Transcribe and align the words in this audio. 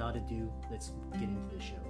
Without 0.00 0.16
ado, 0.16 0.50
let's 0.70 0.92
get 1.12 1.24
into 1.24 1.54
the 1.54 1.62
show. 1.62 1.89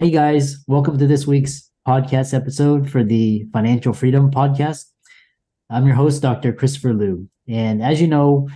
Hey 0.00 0.10
guys, 0.10 0.62
welcome 0.68 0.96
to 0.96 1.08
this 1.08 1.26
week's 1.26 1.72
podcast 1.84 2.32
episode 2.32 2.88
for 2.88 3.02
the 3.02 3.44
Financial 3.52 3.92
Freedom 3.92 4.30
Podcast. 4.30 4.84
I'm 5.70 5.86
your 5.86 5.96
host, 5.96 6.22
Dr. 6.22 6.52
Christopher 6.52 6.94
Loo. 6.94 7.28
And 7.48 7.82
as 7.82 8.00
you 8.00 8.06
know, 8.06 8.48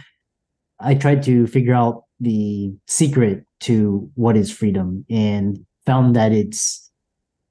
I 0.78 0.94
tried 0.94 1.24
to 1.24 1.48
figure 1.48 1.74
out 1.74 2.04
the 2.20 2.72
secret 2.86 3.44
to 3.62 4.08
what 4.14 4.36
is 4.36 4.52
freedom 4.52 5.04
and 5.10 5.58
found 5.84 6.14
that 6.14 6.30
it's 6.30 6.88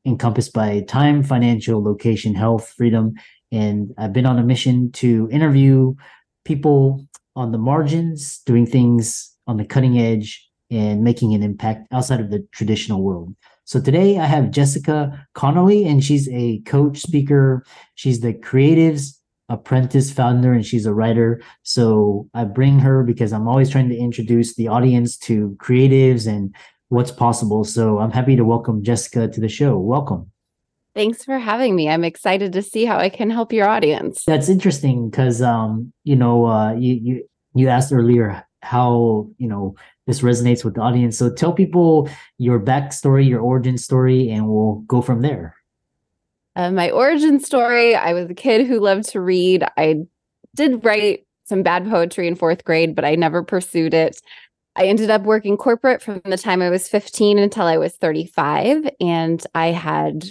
encompassed 0.05 0.53
by 0.53 0.85
time, 0.87 1.21
financial, 1.21 1.83
location, 1.83 2.33
health, 2.33 2.73
freedom. 2.77 3.15
And 3.51 3.93
I've 3.97 4.13
been 4.13 4.25
on 4.25 4.39
a 4.39 4.43
mission 4.43 4.93
to 4.93 5.27
interview 5.33 5.95
people 6.45 7.05
on 7.35 7.51
the 7.51 7.57
margins, 7.57 8.39
doing 8.45 8.65
things 8.65 9.35
on 9.47 9.57
the 9.57 9.65
cutting 9.65 9.99
edge, 9.99 10.49
and 10.69 11.03
making 11.03 11.33
an 11.33 11.43
impact 11.43 11.87
outside 11.91 12.21
of 12.21 12.31
the 12.31 12.47
traditional 12.53 13.03
world. 13.03 13.35
So 13.71 13.79
today 13.79 14.17
I 14.17 14.25
have 14.25 14.51
Jessica 14.51 15.25
Conoley, 15.33 15.89
and 15.89 16.03
she's 16.03 16.27
a 16.27 16.59
coach, 16.65 16.97
speaker. 16.97 17.63
She's 17.95 18.19
the 18.19 18.33
Creatives 18.33 19.17
Apprentice 19.47 20.11
founder, 20.11 20.51
and 20.51 20.65
she's 20.65 20.85
a 20.85 20.93
writer. 20.93 21.41
So 21.63 22.27
I 22.33 22.43
bring 22.43 22.79
her 22.79 23.01
because 23.01 23.31
I'm 23.31 23.47
always 23.47 23.69
trying 23.69 23.87
to 23.87 23.97
introduce 23.97 24.55
the 24.55 24.67
audience 24.67 25.17
to 25.19 25.55
creatives 25.57 26.27
and 26.27 26.53
what's 26.89 27.11
possible. 27.11 27.63
So 27.63 27.99
I'm 27.99 28.11
happy 28.11 28.35
to 28.35 28.43
welcome 28.43 28.83
Jessica 28.83 29.29
to 29.29 29.39
the 29.39 29.47
show. 29.47 29.77
Welcome. 29.77 30.29
Thanks 30.93 31.23
for 31.23 31.39
having 31.39 31.73
me. 31.73 31.87
I'm 31.87 32.03
excited 32.03 32.51
to 32.51 32.61
see 32.61 32.83
how 32.83 32.97
I 32.97 33.07
can 33.07 33.29
help 33.29 33.53
your 33.53 33.69
audience. 33.69 34.25
That's 34.25 34.49
interesting 34.49 35.09
because 35.09 35.41
um, 35.41 35.93
you 36.03 36.17
know, 36.17 36.45
uh, 36.45 36.73
you 36.73 36.95
you 37.01 37.29
you 37.55 37.69
asked 37.69 37.93
earlier 37.93 38.45
how 38.63 39.29
you 39.37 39.47
know 39.47 39.75
this 40.11 40.21
resonates 40.21 40.65
with 40.65 40.75
the 40.75 40.81
audience. 40.81 41.17
So 41.17 41.33
tell 41.33 41.53
people 41.53 42.09
your 42.37 42.59
backstory, 42.59 43.27
your 43.27 43.39
origin 43.39 43.77
story, 43.77 44.29
and 44.29 44.47
we'll 44.47 44.83
go 44.87 45.01
from 45.01 45.21
there. 45.21 45.55
Uh, 46.57 46.69
my 46.69 46.91
origin 46.91 47.39
story 47.39 47.95
I 47.95 48.11
was 48.11 48.29
a 48.29 48.33
kid 48.33 48.67
who 48.67 48.79
loved 48.79 49.05
to 49.09 49.21
read. 49.21 49.63
I 49.77 50.01
did 50.53 50.83
write 50.83 51.25
some 51.45 51.63
bad 51.63 51.89
poetry 51.89 52.27
in 52.27 52.35
fourth 52.35 52.65
grade, 52.65 52.93
but 52.93 53.05
I 53.05 53.15
never 53.15 53.41
pursued 53.41 53.93
it. 53.93 54.21
I 54.75 54.85
ended 54.85 55.09
up 55.09 55.23
working 55.23 55.55
corporate 55.55 56.01
from 56.01 56.21
the 56.25 56.37
time 56.37 56.61
I 56.61 56.69
was 56.69 56.89
15 56.89 57.37
until 57.37 57.65
I 57.65 57.77
was 57.77 57.95
35. 57.95 58.89
And 58.99 59.45
I 59.55 59.67
had 59.67 60.25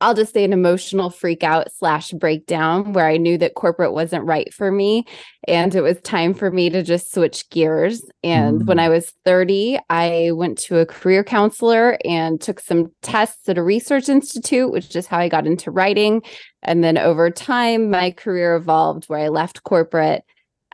I'll 0.00 0.14
just 0.14 0.32
say 0.32 0.44
an 0.44 0.52
emotional 0.52 1.10
freak 1.10 1.42
out 1.42 1.72
slash 1.72 2.12
breakdown 2.12 2.92
where 2.92 3.08
I 3.08 3.16
knew 3.16 3.36
that 3.38 3.54
corporate 3.54 3.92
wasn't 3.92 4.26
right 4.26 4.52
for 4.54 4.70
me. 4.70 5.04
And 5.48 5.74
it 5.74 5.80
was 5.80 6.00
time 6.02 6.34
for 6.34 6.50
me 6.50 6.70
to 6.70 6.82
just 6.82 7.12
switch 7.12 7.50
gears. 7.50 8.02
And 8.22 8.62
mm. 8.62 8.66
when 8.66 8.78
I 8.78 8.88
was 8.88 9.12
30, 9.24 9.78
I 9.90 10.30
went 10.32 10.58
to 10.58 10.78
a 10.78 10.86
career 10.86 11.24
counselor 11.24 11.98
and 12.04 12.40
took 12.40 12.60
some 12.60 12.92
tests 13.02 13.48
at 13.48 13.58
a 13.58 13.62
research 13.62 14.08
institute, 14.08 14.70
which 14.70 14.94
is 14.94 15.08
how 15.08 15.18
I 15.18 15.28
got 15.28 15.46
into 15.46 15.70
writing. 15.70 16.22
And 16.62 16.84
then 16.84 16.96
over 16.96 17.30
time, 17.30 17.90
my 17.90 18.12
career 18.12 18.54
evolved 18.54 19.06
where 19.06 19.20
I 19.20 19.28
left 19.28 19.64
corporate. 19.64 20.22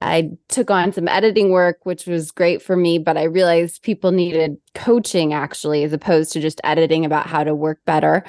I 0.03 0.33
took 0.49 0.71
on 0.71 0.93
some 0.93 1.09
editing 1.09 1.51
work, 1.51 1.79
which 1.85 2.07
was 2.07 2.31
great 2.31 2.61
for 2.61 2.77
me, 2.77 2.99
but 2.99 3.17
I 3.17 3.25
realized 3.25 3.83
people 3.83 4.11
needed 4.11 4.57
coaching 4.75 5.33
actually, 5.33 5.85
as 5.85 5.93
opposed 5.93 6.33
to 6.33 6.41
just 6.41 6.61
editing 6.65 7.07
about 7.07 7.27
how 7.27 7.45
to 7.45 7.55
work 7.55 7.79
better. 7.87 8.25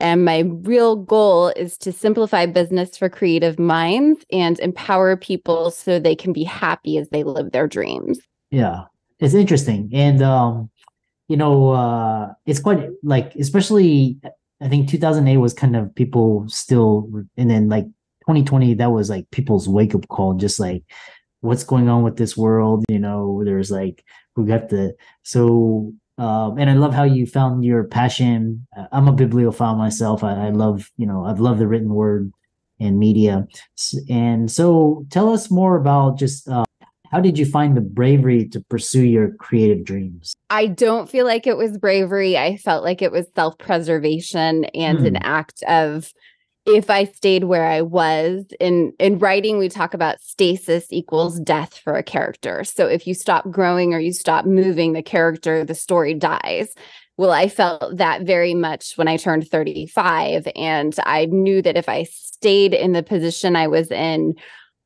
And 0.00 0.24
my 0.24 0.40
real 0.40 0.96
goal 0.96 1.48
is 1.48 1.76
to 1.78 1.92
simplify 1.92 2.46
business 2.46 2.96
for 2.96 3.08
creative 3.08 3.58
minds 3.58 4.24
and 4.30 4.58
empower 4.60 5.16
people 5.16 5.70
so 5.70 5.98
they 5.98 6.14
can 6.14 6.32
be 6.32 6.44
happy 6.44 6.98
as 6.98 7.08
they 7.08 7.24
live 7.24 7.50
their 7.50 7.66
dreams. 7.66 8.20
Yeah, 8.50 8.84
it's 9.18 9.34
interesting. 9.34 9.90
And, 9.92 10.22
um, 10.22 10.70
you 11.26 11.36
know, 11.36 11.70
uh, 11.70 12.32
it's 12.46 12.60
quite 12.60 12.88
like, 13.02 13.34
especially, 13.34 14.18
I 14.60 14.68
think 14.68 14.88
2008 14.88 15.36
was 15.38 15.52
kind 15.52 15.76
of 15.76 15.94
people 15.94 16.48
still, 16.48 17.10
and 17.36 17.50
then 17.50 17.68
like 17.68 17.84
2020, 18.22 18.74
that 18.74 18.92
was 18.92 19.10
like 19.10 19.30
people's 19.30 19.68
wake 19.68 19.94
up 19.94 20.06
call, 20.08 20.34
just 20.34 20.60
like, 20.60 20.84
what's 21.40 21.64
going 21.64 21.88
on 21.88 22.02
with 22.02 22.16
this 22.16 22.36
world? 22.36 22.84
You 22.88 22.98
know, 22.98 23.42
there's 23.44 23.70
like, 23.70 24.04
we 24.36 24.44
got 24.46 24.68
the, 24.68 24.94
so 25.22 25.92
um, 26.18 26.58
and 26.58 26.68
I 26.68 26.74
love 26.74 26.92
how 26.92 27.04
you 27.04 27.26
found 27.26 27.64
your 27.64 27.84
passion. 27.84 28.66
Uh, 28.76 28.86
I'm 28.90 29.06
a 29.06 29.12
bibliophile 29.12 29.76
myself. 29.76 30.24
I, 30.24 30.48
I 30.48 30.50
love, 30.50 30.90
you 30.96 31.06
know, 31.06 31.24
I've 31.24 31.40
loved 31.40 31.60
the 31.60 31.68
written 31.68 31.94
word 31.94 32.32
and 32.80 32.98
media. 32.98 33.46
And 34.08 34.50
so, 34.50 35.06
tell 35.10 35.32
us 35.32 35.50
more 35.50 35.76
about 35.76 36.18
just 36.18 36.48
uh, 36.48 36.64
how 37.10 37.20
did 37.20 37.38
you 37.38 37.46
find 37.46 37.76
the 37.76 37.80
bravery 37.80 38.48
to 38.48 38.60
pursue 38.68 39.04
your 39.04 39.32
creative 39.34 39.84
dreams? 39.84 40.34
I 40.50 40.66
don't 40.66 41.08
feel 41.08 41.24
like 41.24 41.46
it 41.46 41.56
was 41.56 41.78
bravery. 41.78 42.36
I 42.36 42.56
felt 42.56 42.84
like 42.84 43.00
it 43.00 43.12
was 43.12 43.26
self 43.34 43.56
preservation 43.58 44.64
and 44.66 44.98
hmm. 44.98 45.06
an 45.06 45.16
act 45.16 45.62
of 45.68 46.12
if 46.68 46.90
I 46.90 47.04
stayed 47.04 47.44
where 47.44 47.66
I 47.66 47.82
was 47.82 48.44
in 48.60 48.92
in 48.98 49.18
writing, 49.18 49.58
we 49.58 49.68
talk 49.68 49.94
about 49.94 50.20
stasis 50.20 50.86
equals 50.90 51.40
death 51.40 51.78
for 51.78 51.94
a 51.94 52.02
character. 52.02 52.64
So 52.64 52.86
if 52.86 53.06
you 53.06 53.14
stop 53.14 53.50
growing 53.50 53.94
or 53.94 53.98
you 53.98 54.12
stop 54.12 54.44
moving, 54.44 54.92
the 54.92 55.02
character, 55.02 55.64
the 55.64 55.74
story 55.74 56.14
dies. 56.14 56.74
Well, 57.16 57.32
I 57.32 57.48
felt 57.48 57.96
that 57.96 58.22
very 58.22 58.54
much 58.54 58.96
when 58.96 59.08
I 59.08 59.16
turned 59.16 59.48
35. 59.48 60.46
And 60.54 60.94
I 61.04 61.26
knew 61.26 61.62
that 61.62 61.76
if 61.76 61.88
I 61.88 62.04
stayed 62.04 62.74
in 62.74 62.92
the 62.92 63.02
position 63.02 63.56
I 63.56 63.66
was 63.66 63.90
in, 63.90 64.34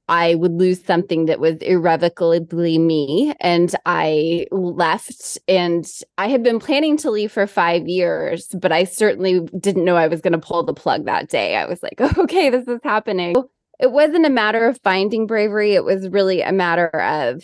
I 0.09 0.35
would 0.35 0.53
lose 0.53 0.85
something 0.85 1.27
that 1.27 1.41
was 1.41 1.57
irrevocably 1.59 2.79
me. 2.79 3.35
And 3.41 3.75
I 3.87 4.47
left, 4.51 5.39
and 5.49 5.89
I 6.19 6.29
had 6.29 6.43
been 6.43 6.59
planning 6.59 6.97
to 6.99 7.11
leave 7.11 7.33
for 7.33 7.47
five 7.47 7.87
years, 7.87 8.49
but 8.49 8.73
I 8.73 8.85
certainly 8.85 9.41
didn't 9.59 9.85
know 9.85 9.97
I 9.97 10.09
was 10.09 10.21
going 10.21 10.33
to 10.33 10.39
pull 10.39 10.65
the 10.65 10.75
plug 10.75 11.07
that 11.07 11.29
day. 11.29 11.57
I 11.57 11.67
was 11.67 11.83
like, 11.83 12.01
okay, 12.19 12.51
this 12.51 12.67
is 12.67 12.81
happening. 12.83 13.35
It 13.79 13.93
wasn't 13.93 14.27
a 14.27 14.31
matter 14.31 14.67
of 14.67 14.81
finding 14.83 15.27
bravery, 15.27 15.75
it 15.75 15.85
was 15.85 16.09
really 16.09 16.43
a 16.43 16.53
matter 16.53 16.89
of 16.89 17.43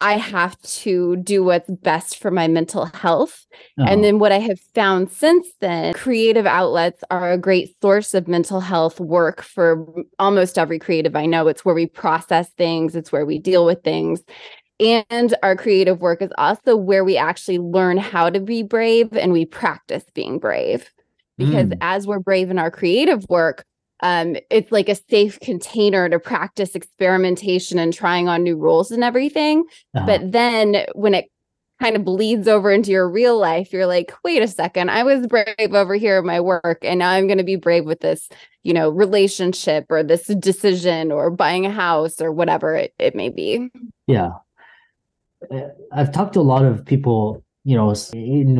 I 0.00 0.14
have 0.14 0.60
to 0.62 1.16
do 1.16 1.44
what's 1.44 1.68
best 1.68 2.18
for 2.18 2.30
my 2.30 2.48
mental 2.48 2.86
health. 2.86 3.46
Oh. 3.78 3.84
And 3.84 4.02
then 4.02 4.18
what 4.18 4.32
I 4.32 4.38
have 4.38 4.58
found 4.74 5.10
since 5.10 5.46
then, 5.60 5.92
creative 5.92 6.46
outlets 6.46 7.04
are 7.10 7.32
a 7.32 7.38
great 7.38 7.76
source 7.82 8.14
of 8.14 8.26
mental 8.26 8.60
health 8.60 8.98
work 8.98 9.42
for 9.42 9.86
almost 10.18 10.58
every 10.58 10.78
creative 10.78 11.14
I 11.14 11.26
know. 11.26 11.48
It's 11.48 11.64
where 11.64 11.74
we 11.74 11.86
process 11.86 12.48
things, 12.50 12.96
it's 12.96 13.12
where 13.12 13.26
we 13.26 13.38
deal 13.38 13.66
with 13.66 13.82
things. 13.82 14.22
And 14.80 15.34
our 15.42 15.56
creative 15.56 16.00
work 16.00 16.22
is 16.22 16.30
also 16.38 16.74
where 16.74 17.04
we 17.04 17.18
actually 17.18 17.58
learn 17.58 17.98
how 17.98 18.30
to 18.30 18.40
be 18.40 18.62
brave 18.62 19.12
and 19.12 19.32
we 19.32 19.44
practice 19.44 20.04
being 20.14 20.38
brave. 20.38 20.90
Because 21.36 21.68
mm. 21.68 21.78
as 21.80 22.06
we're 22.06 22.18
brave 22.18 22.50
in 22.50 22.58
our 22.58 22.70
creative 22.70 23.26
work, 23.28 23.64
um, 24.02 24.36
it's 24.50 24.72
like 24.72 24.88
a 24.88 24.96
safe 25.08 25.38
container 25.40 26.08
to 26.08 26.18
practice 26.18 26.74
experimentation 26.74 27.78
and 27.78 27.92
trying 27.92 28.28
on 28.28 28.42
new 28.42 28.56
rules 28.56 28.90
and 28.90 29.04
everything. 29.04 29.64
Uh-huh. 29.94 30.06
But 30.06 30.32
then 30.32 30.86
when 30.94 31.14
it 31.14 31.26
kind 31.80 31.96
of 31.96 32.04
bleeds 32.04 32.46
over 32.46 32.70
into 32.70 32.90
your 32.90 33.08
real 33.08 33.38
life, 33.38 33.72
you're 33.72 33.86
like, 33.86 34.12
wait 34.22 34.42
a 34.42 34.48
second, 34.48 34.90
I 34.90 35.02
was 35.02 35.26
brave 35.26 35.74
over 35.74 35.94
here 35.94 36.18
in 36.18 36.26
my 36.26 36.40
work, 36.40 36.78
and 36.82 36.98
now 36.98 37.10
I'm 37.10 37.26
going 37.26 37.38
to 37.38 37.44
be 37.44 37.56
brave 37.56 37.84
with 37.84 38.00
this, 38.00 38.28
you 38.62 38.74
know, 38.74 38.90
relationship 38.90 39.86
or 39.88 40.02
this 40.02 40.26
decision 40.26 41.10
or 41.10 41.30
buying 41.30 41.66
a 41.66 41.70
house 41.70 42.20
or 42.20 42.32
whatever 42.32 42.74
it, 42.74 42.94
it 42.98 43.14
may 43.14 43.30
be. 43.30 43.70
Yeah. 44.06 44.32
Uh, 45.50 45.68
I've 45.90 46.12
talked 46.12 46.34
to 46.34 46.40
a 46.40 46.42
lot 46.42 46.66
of 46.66 46.84
people, 46.84 47.42
you 47.64 47.76
know, 47.76 47.94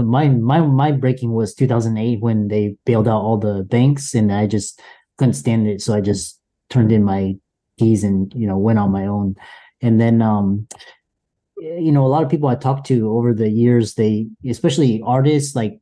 my 0.02 0.28
my 0.28 0.60
my 0.60 0.92
breaking 0.92 1.32
was 1.32 1.54
2008 1.54 2.20
when 2.20 2.48
they 2.48 2.76
bailed 2.86 3.08
out 3.08 3.20
all 3.20 3.36
the 3.36 3.62
banks 3.64 4.14
and 4.14 4.32
I 4.32 4.46
just 4.46 4.80
couldn't 5.20 5.34
stand 5.34 5.68
it 5.68 5.80
so 5.80 5.94
I 5.94 6.00
just 6.00 6.40
turned 6.70 6.90
in 6.90 7.04
my 7.04 7.34
keys 7.78 8.02
and, 8.02 8.32
you 8.34 8.46
know, 8.46 8.58
went 8.58 8.78
on 8.78 8.90
my 8.90 9.06
own. 9.06 9.36
And 9.82 10.00
then 10.00 10.22
um 10.22 10.66
you 11.60 11.92
know, 11.92 12.06
a 12.06 12.08
lot 12.08 12.22
of 12.22 12.30
people 12.30 12.48
I 12.48 12.54
talked 12.54 12.86
to 12.86 13.10
over 13.10 13.34
the 13.34 13.50
years, 13.50 13.94
they, 13.94 14.26
especially 14.48 15.02
artists, 15.04 15.54
like 15.54 15.78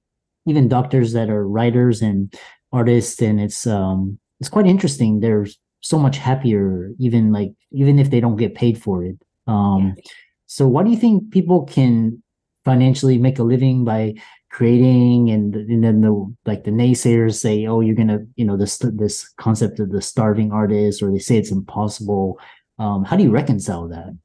even 0.46 0.69
doctors 0.69 1.12
that 1.12 1.31
are 1.31 1.46
writers 1.46 2.02
and 2.02 2.35
artists, 2.73 3.20
and 3.23 3.40
it's 3.40 3.67
um, 3.67 4.19
it's 4.40 4.49
quite 4.49 4.67
interesting. 4.67 5.20
They're 5.20 5.46
so 5.81 5.99
much 5.99 6.19
happier, 6.19 6.90
even 6.99 7.32
like 7.32 7.52
even 7.70 7.99
if 7.99 8.11
they 8.11 8.20
don't 8.20 8.37
get 8.37 8.55
paid 8.55 8.81
for 8.82 9.05
it. 9.05 9.17
Um, 9.46 9.94
yeah. 9.96 10.02
So, 10.46 10.67
why 10.67 10.82
do 10.82 10.90
you 10.90 10.96
think 10.96 11.31
people 11.31 11.64
can 11.64 12.23
financially 12.64 13.19
make 13.19 13.38
a 13.38 13.44
living 13.44 13.85
by 13.85 14.14
creating 14.50 15.31
and 15.31 15.55
and 15.55 15.85
then 15.85 16.00
the 16.00 16.35
like 16.47 16.65
the 16.65 16.71
naysayers 16.71 17.35
say 17.35 17.67
oh 17.67 17.81
you're 17.81 17.95
gonna 17.95 18.21
you 18.37 18.45
know 18.45 18.56
this 18.56 18.79
this 18.79 19.29
concept 19.37 19.79
of 19.79 19.91
the 19.91 20.00
starving 20.00 20.53
artist 20.53 21.03
or 21.03 21.12
they 21.12 21.19
say 21.19 21.37
it's 21.37 21.50
impossible 21.50 22.39
um 22.79 23.05
how 23.05 23.15
do 23.15 23.23
you 23.23 23.31
reconcile 23.31 23.87
that 23.87 24.17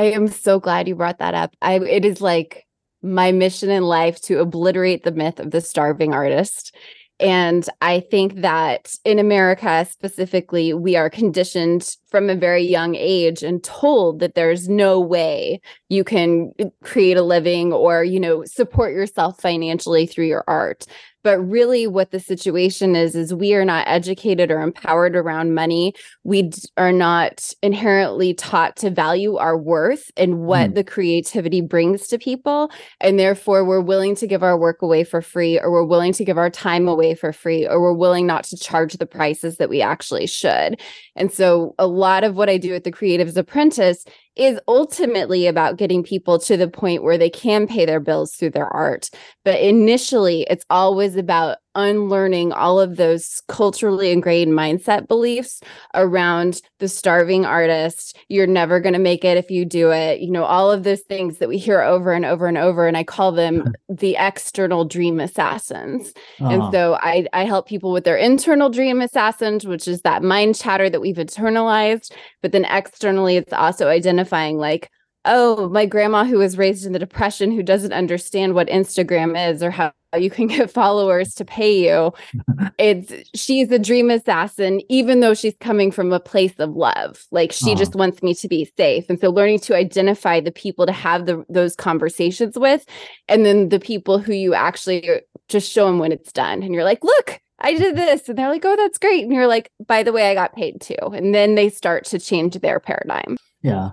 I 0.00 0.04
am 0.04 0.28
so 0.28 0.58
glad 0.58 0.88
you 0.88 0.94
brought 0.94 1.18
that 1.18 1.34
up. 1.34 1.54
I 1.60 1.74
it 1.74 2.06
is 2.06 2.22
like 2.22 2.66
my 3.02 3.32
mission 3.32 3.68
in 3.68 3.82
life 3.82 4.18
to 4.22 4.40
obliterate 4.40 5.04
the 5.04 5.12
myth 5.12 5.38
of 5.38 5.50
the 5.50 5.60
starving 5.60 6.14
artist. 6.14 6.74
And 7.18 7.68
I 7.82 8.00
think 8.00 8.36
that 8.36 8.94
in 9.04 9.18
America 9.18 9.86
specifically, 9.90 10.72
we 10.72 10.96
are 10.96 11.10
conditioned 11.10 11.96
from 12.10 12.28
a 12.28 12.34
very 12.34 12.62
young 12.64 12.94
age 12.94 13.42
and 13.42 13.62
told 13.62 14.20
that 14.20 14.34
there's 14.34 14.68
no 14.68 14.98
way 15.00 15.60
you 15.88 16.04
can 16.04 16.52
create 16.82 17.16
a 17.16 17.22
living 17.22 17.72
or, 17.72 18.04
you 18.04 18.20
know, 18.20 18.44
support 18.44 18.92
yourself 18.92 19.40
financially 19.40 20.06
through 20.06 20.26
your 20.26 20.44
art. 20.46 20.86
But 21.22 21.38
really, 21.38 21.86
what 21.86 22.12
the 22.12 22.20
situation 22.20 22.96
is, 22.96 23.14
is 23.14 23.34
we 23.34 23.52
are 23.54 23.64
not 23.64 23.86
educated 23.86 24.50
or 24.50 24.62
empowered 24.62 25.14
around 25.14 25.54
money. 25.54 25.92
We 26.24 26.50
are 26.78 26.92
not 26.92 27.52
inherently 27.62 28.32
taught 28.32 28.76
to 28.76 28.90
value 28.90 29.36
our 29.36 29.58
worth 29.58 30.10
and 30.16 30.40
what 30.40 30.70
mm. 30.70 30.74
the 30.76 30.84
creativity 30.84 31.60
brings 31.60 32.06
to 32.08 32.18
people. 32.18 32.70
And 33.00 33.18
therefore, 33.18 33.66
we're 33.66 33.82
willing 33.82 34.14
to 34.16 34.26
give 34.26 34.42
our 34.42 34.58
work 34.58 34.80
away 34.80 35.04
for 35.04 35.20
free, 35.20 35.60
or 35.60 35.70
we're 35.70 35.84
willing 35.84 36.14
to 36.14 36.24
give 36.24 36.38
our 36.38 36.50
time 36.50 36.88
away 36.88 37.14
for 37.14 37.32
free, 37.32 37.68
or 37.68 37.82
we're 37.82 37.92
willing 37.92 38.26
not 38.26 38.44
to 38.44 38.56
charge 38.56 38.94
the 38.94 39.06
prices 39.06 39.58
that 39.58 39.68
we 39.68 39.82
actually 39.82 40.26
should. 40.26 40.80
And 41.16 41.30
so, 41.30 41.74
a 41.78 41.86
lot 42.00 42.24
of 42.24 42.34
what 42.34 42.48
I 42.48 42.56
do 42.56 42.74
at 42.74 42.84
the 42.84 42.92
Creatives 42.92 43.36
Apprentice 43.36 44.04
is 44.40 44.58
ultimately 44.66 45.46
about 45.46 45.76
getting 45.76 46.02
people 46.02 46.38
to 46.38 46.56
the 46.56 46.66
point 46.66 47.02
where 47.02 47.18
they 47.18 47.28
can 47.28 47.66
pay 47.66 47.84
their 47.84 48.00
bills 48.00 48.34
through 48.34 48.48
their 48.48 48.68
art. 48.68 49.10
But 49.44 49.60
initially, 49.60 50.46
it's 50.48 50.64
always 50.70 51.14
about 51.14 51.58
unlearning 51.76 52.52
all 52.52 52.80
of 52.80 52.96
those 52.96 53.42
culturally 53.46 54.10
ingrained 54.10 54.52
mindset 54.52 55.06
beliefs 55.06 55.60
around 55.94 56.60
the 56.80 56.88
starving 56.88 57.44
artist. 57.44 58.16
You're 58.28 58.48
never 58.48 58.80
going 58.80 58.94
to 58.94 58.98
make 58.98 59.24
it 59.24 59.36
if 59.36 59.50
you 59.50 59.64
do 59.64 59.92
it. 59.92 60.20
You 60.20 60.32
know, 60.32 60.44
all 60.44 60.72
of 60.72 60.82
those 60.82 61.02
things 61.02 61.38
that 61.38 61.48
we 61.48 61.58
hear 61.58 61.80
over 61.80 62.12
and 62.12 62.24
over 62.24 62.46
and 62.46 62.58
over. 62.58 62.88
And 62.88 62.96
I 62.96 63.04
call 63.04 63.30
them 63.30 63.72
the 63.88 64.16
external 64.18 64.84
dream 64.84 65.20
assassins. 65.20 66.12
Uh-huh. 66.40 66.50
And 66.50 66.72
so 66.72 66.98
I, 67.00 67.26
I 67.32 67.44
help 67.44 67.68
people 67.68 67.92
with 67.92 68.04
their 68.04 68.16
internal 68.16 68.68
dream 68.68 69.00
assassins, 69.00 69.64
which 69.64 69.86
is 69.86 70.00
that 70.02 70.24
mind 70.24 70.56
chatter 70.56 70.90
that 70.90 71.00
we've 71.00 71.16
internalized. 71.16 72.10
But 72.42 72.50
then 72.50 72.64
externally, 72.64 73.36
it's 73.36 73.52
also 73.52 73.86
identifying 73.88 74.29
like, 74.32 74.90
oh, 75.24 75.68
my 75.68 75.86
grandma 75.86 76.24
who 76.24 76.38
was 76.38 76.56
raised 76.56 76.86
in 76.86 76.92
the 76.92 76.98
depression 76.98 77.50
who 77.50 77.62
doesn't 77.62 77.92
understand 77.92 78.54
what 78.54 78.68
Instagram 78.68 79.50
is 79.50 79.62
or 79.62 79.70
how 79.70 79.92
you 80.16 80.30
can 80.30 80.46
get 80.46 80.70
followers 80.72 81.34
to 81.34 81.44
pay 81.44 81.88
you. 81.88 82.12
it's 82.78 83.12
she's 83.38 83.70
a 83.70 83.78
dream 83.78 84.10
assassin, 84.10 84.80
even 84.88 85.20
though 85.20 85.34
she's 85.34 85.56
coming 85.60 85.90
from 85.90 86.12
a 86.12 86.20
place 86.20 86.54
of 86.58 86.70
love. 86.70 87.26
Like 87.30 87.52
she 87.52 87.72
uh-huh. 87.72 87.78
just 87.78 87.94
wants 87.94 88.22
me 88.22 88.34
to 88.34 88.48
be 88.48 88.70
safe. 88.76 89.08
And 89.08 89.20
so 89.20 89.30
learning 89.30 89.60
to 89.60 89.76
identify 89.76 90.40
the 90.40 90.52
people 90.52 90.86
to 90.86 90.92
have 90.92 91.26
the, 91.26 91.44
those 91.48 91.76
conversations 91.76 92.58
with, 92.58 92.86
and 93.28 93.44
then 93.44 93.68
the 93.68 93.80
people 93.80 94.18
who 94.18 94.32
you 94.32 94.54
actually 94.54 95.08
just 95.48 95.70
show 95.70 95.86
them 95.86 95.98
when 95.98 96.12
it's 96.12 96.32
done. 96.32 96.62
And 96.62 96.74
you're 96.74 96.84
like, 96.84 97.04
look, 97.04 97.40
I 97.58 97.74
did 97.74 97.94
this. 97.94 98.28
And 98.28 98.38
they're 98.38 98.48
like, 98.48 98.64
oh, 98.64 98.76
that's 98.76 98.98
great. 98.98 99.24
And 99.24 99.34
you're 99.34 99.46
like, 99.46 99.70
by 99.86 100.02
the 100.02 100.12
way, 100.12 100.30
I 100.30 100.34
got 100.34 100.54
paid 100.54 100.80
too. 100.80 100.96
And 101.12 101.34
then 101.34 101.56
they 101.56 101.68
start 101.68 102.06
to 102.06 102.18
change 102.18 102.58
their 102.58 102.80
paradigm. 102.80 103.36
Yeah 103.62 103.90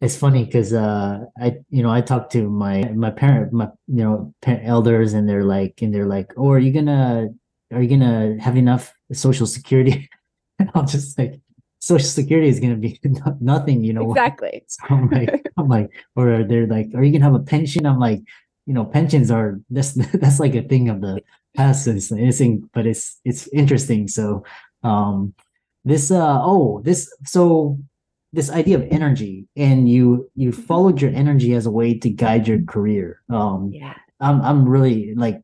it's 0.00 0.16
funny 0.16 0.44
because 0.44 0.72
uh 0.72 1.18
i 1.40 1.56
you 1.70 1.82
know 1.82 1.90
i 1.90 2.00
talk 2.00 2.30
to 2.30 2.48
my 2.48 2.84
my 2.94 3.10
parent 3.10 3.52
my 3.52 3.66
you 3.86 4.02
know 4.04 4.32
parent 4.42 4.66
elders 4.66 5.12
and 5.12 5.28
they're 5.28 5.44
like 5.44 5.80
and 5.82 5.94
they're 5.94 6.06
like 6.06 6.32
oh 6.36 6.50
are 6.50 6.58
you 6.58 6.72
gonna 6.72 7.28
are 7.72 7.82
you 7.82 7.88
gonna 7.88 8.40
have 8.40 8.56
enough 8.56 8.92
social 9.12 9.46
security? 9.46 10.08
And 10.60 10.72
i'm 10.74 10.88
just 10.88 11.16
like 11.16 11.40
social 11.78 12.08
security 12.08 12.48
is 12.48 12.58
gonna 12.58 12.74
be 12.74 13.00
nothing 13.40 13.84
you 13.84 13.92
know 13.92 14.10
exactly. 14.10 14.64
So 14.68 14.86
i'm 14.90 15.08
like 15.08 15.48
i'm 15.56 15.68
like 15.68 15.90
or 16.16 16.42
they're 16.42 16.66
like 16.66 16.88
are 16.96 17.04
you 17.04 17.12
gonna 17.12 17.30
have 17.30 17.40
a 17.40 17.44
pension? 17.44 17.86
I'm 17.86 18.00
like 18.00 18.22
you 18.66 18.74
know 18.74 18.84
pensions 18.84 19.30
are 19.30 19.60
that's 19.70 19.92
that's 19.94 20.40
like 20.40 20.54
a 20.56 20.62
thing 20.62 20.88
of 20.88 21.00
the 21.00 21.22
past 21.56 21.86
it's, 21.86 22.10
it's 22.10 22.42
but 22.74 22.86
it's 22.86 23.20
it's 23.24 23.48
interesting. 23.48 24.08
So 24.08 24.44
um 24.82 25.34
this 25.84 26.10
uh 26.10 26.40
oh 26.42 26.80
this 26.84 27.08
so 27.24 27.78
this 28.32 28.50
idea 28.50 28.76
of 28.76 28.86
energy 28.90 29.46
and 29.56 29.88
you 29.88 30.30
you 30.34 30.50
mm-hmm. 30.50 30.62
followed 30.62 31.00
your 31.00 31.12
energy 31.14 31.54
as 31.54 31.66
a 31.66 31.70
way 31.70 31.98
to 31.98 32.10
guide 32.10 32.46
your 32.46 32.62
career. 32.62 33.22
Um 33.30 33.70
yeah. 33.72 33.94
I'm 34.20 34.40
i'm 34.42 34.68
really 34.68 35.14
like 35.14 35.40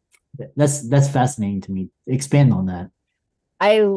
that's 0.56 0.88
that's 0.88 1.08
fascinating 1.08 1.60
to 1.62 1.72
me. 1.72 1.90
Expand 2.06 2.52
on 2.52 2.66
that. 2.66 2.90
I 3.60 3.88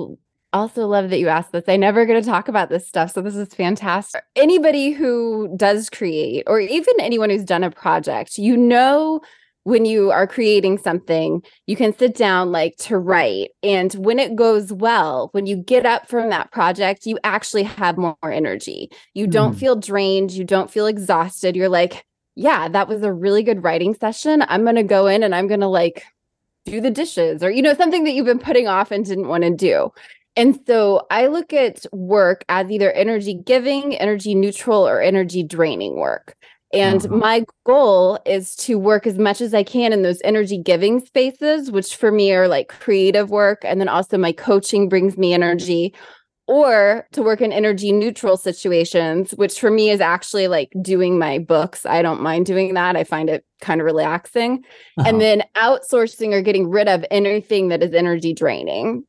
also 0.53 0.87
love 0.87 1.09
that 1.09 1.19
you 1.19 1.27
asked 1.27 1.51
this. 1.51 1.65
I 1.67 1.75
never 1.75 2.05
going 2.05 2.21
to 2.21 2.27
talk 2.27 2.47
about 2.47 2.69
this 2.69 2.87
stuff 2.87 3.11
so 3.11 3.21
this 3.21 3.35
is 3.35 3.53
fantastic. 3.53 4.23
Anybody 4.35 4.91
who 4.91 5.53
does 5.57 5.89
create 5.89 6.43
or 6.47 6.59
even 6.59 6.93
anyone 6.99 7.29
who's 7.29 7.43
done 7.43 7.63
a 7.63 7.71
project 7.71 8.37
you 8.37 8.55
know 8.55 9.21
when 9.67 9.83
you 9.83 10.11
are 10.11 10.25
creating 10.25 10.77
something, 10.77 11.43
you 11.65 11.75
can 11.75 11.93
sit 11.97 12.15
down 12.15 12.53
like 12.53 12.77
to 12.77 12.97
write. 12.97 13.49
And 13.61 13.91
when 13.95 14.17
it 14.17 14.33
goes 14.33 14.71
well, 14.71 15.27
when 15.33 15.45
you 15.45 15.57
get 15.57 15.85
up 15.85 16.07
from 16.07 16.29
that 16.29 16.53
project, 16.53 17.05
you 17.05 17.19
actually 17.25 17.63
have 17.63 17.97
more 17.97 18.15
energy. 18.23 18.89
You 19.13 19.27
don't 19.27 19.55
mm. 19.55 19.59
feel 19.59 19.75
drained. 19.75 20.31
You 20.31 20.45
don't 20.45 20.71
feel 20.71 20.87
exhausted. 20.87 21.57
You're 21.57 21.67
like, 21.67 22.05
yeah, 22.33 22.69
that 22.69 22.87
was 22.87 23.03
a 23.03 23.11
really 23.11 23.43
good 23.43 23.61
writing 23.61 23.93
session. 23.93 24.41
I'm 24.47 24.63
going 24.63 24.77
to 24.77 24.83
go 24.83 25.05
in 25.05 25.21
and 25.21 25.35
I'm 25.35 25.47
going 25.47 25.59
to 25.59 25.67
like 25.67 26.05
do 26.63 26.79
the 26.79 26.89
dishes 26.89 27.43
or, 27.43 27.51
you 27.51 27.61
know, 27.61 27.73
something 27.73 28.05
that 28.05 28.13
you've 28.13 28.25
been 28.25 28.39
putting 28.39 28.69
off 28.69 28.91
and 28.91 29.03
didn't 29.03 29.27
want 29.27 29.43
to 29.43 29.53
do. 29.53 29.91
And 30.37 30.57
so 30.65 31.05
I 31.11 31.27
look 31.27 31.51
at 31.51 31.85
work 31.91 32.45
as 32.47 32.71
either 32.71 32.93
energy 32.93 33.33
giving, 33.33 33.97
energy 33.97 34.33
neutral, 34.33 34.87
or 34.87 35.01
energy 35.01 35.43
draining 35.43 35.97
work. 35.97 36.37
And 36.73 37.05
uh-huh. 37.05 37.15
my 37.15 37.45
goal 37.65 38.19
is 38.25 38.55
to 38.57 38.77
work 38.77 39.07
as 39.07 39.17
much 39.17 39.39
as 39.39 39.53
I 39.53 39.63
can 39.63 39.93
in 39.93 40.01
those 40.01 40.21
energy 40.23 40.57
giving 40.57 40.99
spaces, 40.99 41.71
which 41.71 41.95
for 41.95 42.11
me 42.11 42.33
are 42.33 42.47
like 42.47 42.67
creative 42.67 43.29
work. 43.29 43.59
And 43.63 43.79
then 43.79 43.87
also 43.87 44.17
my 44.17 44.33
coaching 44.33 44.89
brings 44.89 45.17
me 45.17 45.33
energy, 45.33 45.93
or 46.47 47.05
to 47.11 47.21
work 47.21 47.41
in 47.41 47.51
energy 47.51 47.91
neutral 47.91 48.37
situations, 48.37 49.31
which 49.31 49.59
for 49.59 49.69
me 49.69 49.89
is 49.89 49.99
actually 49.99 50.47
like 50.47 50.71
doing 50.81 51.19
my 51.19 51.39
books. 51.39 51.85
I 51.85 52.01
don't 52.01 52.21
mind 52.21 52.45
doing 52.45 52.73
that. 52.73 52.95
I 52.95 53.03
find 53.03 53.29
it 53.29 53.45
kind 53.61 53.81
of 53.81 53.85
relaxing. 53.85 54.63
Uh-huh. 54.97 55.09
And 55.09 55.19
then 55.21 55.43
outsourcing 55.55 56.33
or 56.33 56.41
getting 56.41 56.69
rid 56.69 56.87
of 56.87 57.05
anything 57.11 57.67
that 57.67 57.83
is 57.83 57.93
energy 57.93 58.33
draining. 58.33 59.03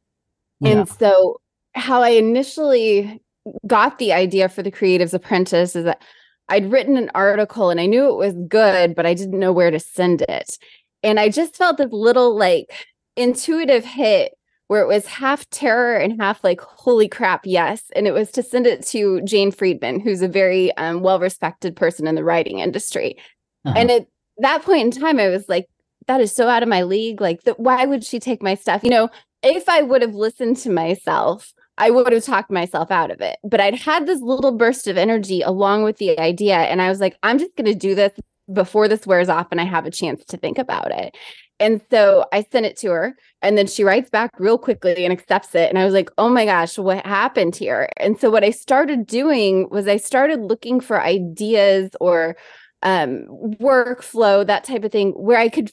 Yeah. 0.60 0.70
And 0.70 0.88
so, 0.88 1.40
how 1.74 2.02
I 2.02 2.10
initially 2.10 3.22
got 3.66 3.98
the 3.98 4.12
idea 4.12 4.48
for 4.48 4.62
the 4.62 4.72
Creatives 4.72 5.14
Apprentice 5.14 5.76
is 5.76 5.84
that 5.84 6.02
I'd 6.48 6.70
written 6.70 6.96
an 6.96 7.10
article 7.14 7.70
and 7.70 7.80
I 7.80 7.86
knew 7.86 8.08
it 8.08 8.16
was 8.16 8.34
good, 8.48 8.94
but 8.94 9.06
I 9.06 9.14
didn't 9.14 9.38
know 9.38 9.52
where 9.52 9.70
to 9.70 9.80
send 9.80 10.22
it. 10.22 10.58
And 11.02 11.20
I 11.20 11.28
just 11.28 11.56
felt 11.56 11.76
this 11.76 11.92
little 11.92 12.36
like 12.36 12.72
intuitive 13.16 13.84
hit 13.84 14.32
where 14.68 14.82
it 14.82 14.86
was 14.86 15.06
half 15.06 15.48
terror 15.50 15.96
and 15.96 16.20
half 16.20 16.44
like, 16.44 16.60
holy 16.60 17.08
crap, 17.08 17.42
yes. 17.44 17.84
And 17.96 18.06
it 18.06 18.12
was 18.12 18.30
to 18.32 18.42
send 18.42 18.66
it 18.66 18.86
to 18.88 19.20
Jane 19.22 19.50
Friedman, 19.50 20.00
who's 20.00 20.22
a 20.22 20.28
very 20.28 20.76
um, 20.76 21.00
well 21.00 21.18
respected 21.18 21.74
person 21.74 22.06
in 22.06 22.14
the 22.14 22.24
writing 22.24 22.58
industry. 22.58 23.16
Uh-huh. 23.64 23.78
And 23.78 23.90
at 23.90 24.06
that 24.38 24.62
point 24.62 24.94
in 24.94 25.00
time, 25.02 25.18
I 25.18 25.28
was 25.28 25.48
like, 25.48 25.66
that 26.06 26.20
is 26.20 26.32
so 26.32 26.48
out 26.48 26.62
of 26.62 26.68
my 26.68 26.82
league. 26.82 27.20
Like, 27.20 27.42
the, 27.42 27.52
why 27.54 27.84
would 27.84 28.04
she 28.04 28.20
take 28.20 28.42
my 28.42 28.54
stuff? 28.54 28.84
You 28.84 28.90
know, 28.90 29.08
if 29.42 29.68
I 29.68 29.82
would 29.82 30.02
have 30.02 30.14
listened 30.14 30.58
to 30.58 30.70
myself, 30.70 31.52
I 31.78 31.90
would 31.90 32.12
have 32.12 32.25
talked 32.25 32.50
myself 32.50 32.90
out 32.90 33.11
of 33.11 33.20
it. 33.20 33.38
But 33.42 33.61
I'd 33.61 33.76
had 33.76 34.06
this 34.06 34.20
little 34.20 34.52
burst 34.52 34.87
of 34.87 34.99
energy 34.99 35.40
along 35.40 35.85
with 35.85 35.97
the 35.97 36.18
idea. 36.18 36.56
And 36.56 36.82
I 36.82 36.88
was 36.88 37.00
like, 37.00 37.16
I'm 37.23 37.38
just 37.38 37.56
going 37.56 37.66
to 37.66 37.75
do 37.75 37.94
this 37.94 38.12
before 38.52 38.88
this 38.88 39.06
wears 39.06 39.28
off 39.28 39.49
and 39.50 39.61
I 39.61 39.64
have 39.64 39.87
a 39.87 39.90
chance 39.90 40.25
to 40.25 40.37
think 40.37 40.58
about 40.58 40.90
it. 40.90 41.16
And 41.61 41.80
so 41.90 42.25
I 42.32 42.44
sent 42.50 42.66
it 42.66 42.76
to 42.78 42.90
her 42.90 43.16
and 43.42 43.58
then 43.58 43.66
she 43.66 43.85
writes 43.85 44.11
back 44.11 44.30
real 44.38 44.58
quickly 44.58 45.04
and 45.04 45.12
accepts 45.12 45.54
it. 45.54 45.68
And 45.68 45.78
I 45.78 45.85
was 45.85 45.92
like, 45.92 46.11
oh 46.16 46.28
my 46.28 46.44
gosh, 46.44 46.78
what 46.78 47.04
happened 47.04 47.56
here? 47.56 47.88
And 47.97 48.18
so 48.18 48.30
what 48.30 48.44
I 48.44 48.50
started 48.50 49.06
doing 49.06 49.68
was 49.70 49.88
I 49.88 49.97
started 49.97 50.40
looking 50.40 50.80
for 50.80 51.02
ideas 51.02 51.90
or 52.00 52.37
um, 52.82 53.26
workflow, 53.61 54.47
that 54.47 54.64
type 54.64 54.85
of 54.85 54.92
thing, 54.92 55.11
where 55.12 55.38
I 55.38 55.49
could 55.49 55.70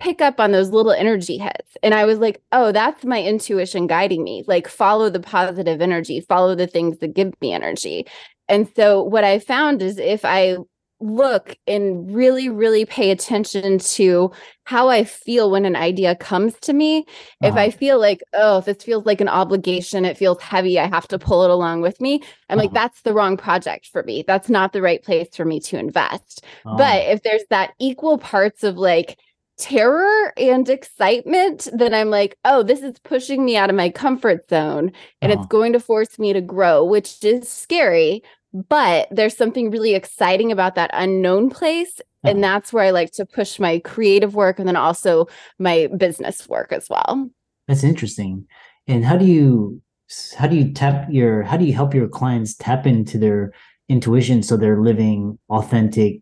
pick 0.00 0.20
up 0.20 0.40
on 0.40 0.52
those 0.52 0.70
little 0.70 0.92
energy 0.92 1.38
hits. 1.38 1.76
And 1.82 1.94
I 1.94 2.04
was 2.04 2.18
like, 2.18 2.42
oh, 2.52 2.72
that's 2.72 3.04
my 3.04 3.22
intuition 3.22 3.86
guiding 3.86 4.24
me. 4.24 4.44
Like, 4.46 4.68
follow 4.68 5.08
the 5.10 5.20
positive 5.20 5.80
energy, 5.80 6.20
follow 6.20 6.54
the 6.54 6.66
things 6.66 6.98
that 6.98 7.14
give 7.14 7.32
me 7.40 7.52
energy. 7.52 8.06
And 8.48 8.68
so, 8.76 9.02
what 9.02 9.24
I 9.24 9.38
found 9.38 9.82
is 9.82 9.98
if 9.98 10.24
I 10.24 10.56
look 11.00 11.56
and 11.66 12.14
really, 12.14 12.48
really 12.48 12.84
pay 12.84 13.10
attention 13.10 13.78
to 13.78 14.30
how 14.64 14.88
I 14.88 15.04
feel 15.04 15.50
when 15.50 15.64
an 15.64 15.76
idea 15.76 16.14
comes 16.14 16.54
to 16.60 16.72
me. 16.72 16.98
Uh-huh. 16.98 17.48
If 17.48 17.54
I 17.54 17.68
uh-huh. 17.68 17.76
feel 17.76 18.00
like, 18.00 18.22
oh, 18.32 18.60
this 18.60 18.82
feels 18.82 19.04
like 19.04 19.20
an 19.20 19.28
obligation, 19.28 20.04
it 20.04 20.16
feels 20.16 20.40
heavy, 20.40 20.78
I 20.78 20.86
have 20.86 21.08
to 21.08 21.18
pull 21.18 21.44
it 21.44 21.50
along 21.50 21.82
with 21.82 22.00
me, 22.00 22.22
I'm 22.48 22.58
uh-huh. 22.58 22.66
like, 22.66 22.72
that's 22.72 23.02
the 23.02 23.12
wrong 23.12 23.36
project 23.36 23.88
for 23.92 24.02
me. 24.02 24.24
That's 24.26 24.48
not 24.48 24.72
the 24.72 24.82
right 24.82 25.02
place 25.02 25.28
for 25.34 25.44
me 25.44 25.60
to 25.60 25.78
invest. 25.78 26.44
Uh-huh. 26.64 26.76
But 26.76 27.02
if 27.08 27.22
there's 27.22 27.44
that 27.50 27.74
equal 27.78 28.18
parts 28.18 28.62
of 28.62 28.76
like, 28.76 29.18
terror 29.56 30.32
and 30.36 30.68
excitement 30.68 31.68
then 31.72 31.94
i'm 31.94 32.10
like 32.10 32.36
oh 32.44 32.62
this 32.62 32.80
is 32.82 32.98
pushing 33.04 33.44
me 33.44 33.56
out 33.56 33.70
of 33.70 33.76
my 33.76 33.88
comfort 33.88 34.48
zone 34.50 34.90
and 35.22 35.30
uh-huh. 35.30 35.40
it's 35.40 35.48
going 35.48 35.72
to 35.72 35.78
force 35.78 36.18
me 36.18 36.32
to 36.32 36.40
grow 36.40 36.84
which 36.84 37.22
is 37.22 37.48
scary 37.48 38.22
but 38.54 39.08
there's 39.10 39.36
something 39.36 39.70
really 39.70 39.94
exciting 39.94 40.52
about 40.52 40.76
that 40.76 40.90
unknown 40.94 41.50
place. 41.50 42.00
And 42.26 42.42
that's 42.42 42.72
where 42.72 42.84
I 42.84 42.90
like 42.90 43.10
to 43.14 43.26
push 43.26 43.58
my 43.58 43.80
creative 43.80 44.34
work 44.34 44.58
and 44.58 44.66
then 44.66 44.76
also 44.76 45.26
my 45.58 45.88
business 45.98 46.48
work 46.48 46.72
as 46.72 46.88
well. 46.88 47.28
That's 47.68 47.84
interesting. 47.84 48.46
And 48.86 49.04
how 49.04 49.18
do 49.18 49.26
you 49.26 49.82
how 50.38 50.46
do 50.46 50.56
you 50.56 50.72
tap 50.72 51.08
your 51.10 51.42
how 51.42 51.58
do 51.58 51.66
you 51.66 51.74
help 51.74 51.92
your 51.92 52.08
clients 52.08 52.54
tap 52.54 52.86
into 52.86 53.18
their 53.18 53.52
intuition 53.90 54.42
so 54.42 54.56
they're 54.56 54.80
living 54.80 55.38
authentic 55.50 56.20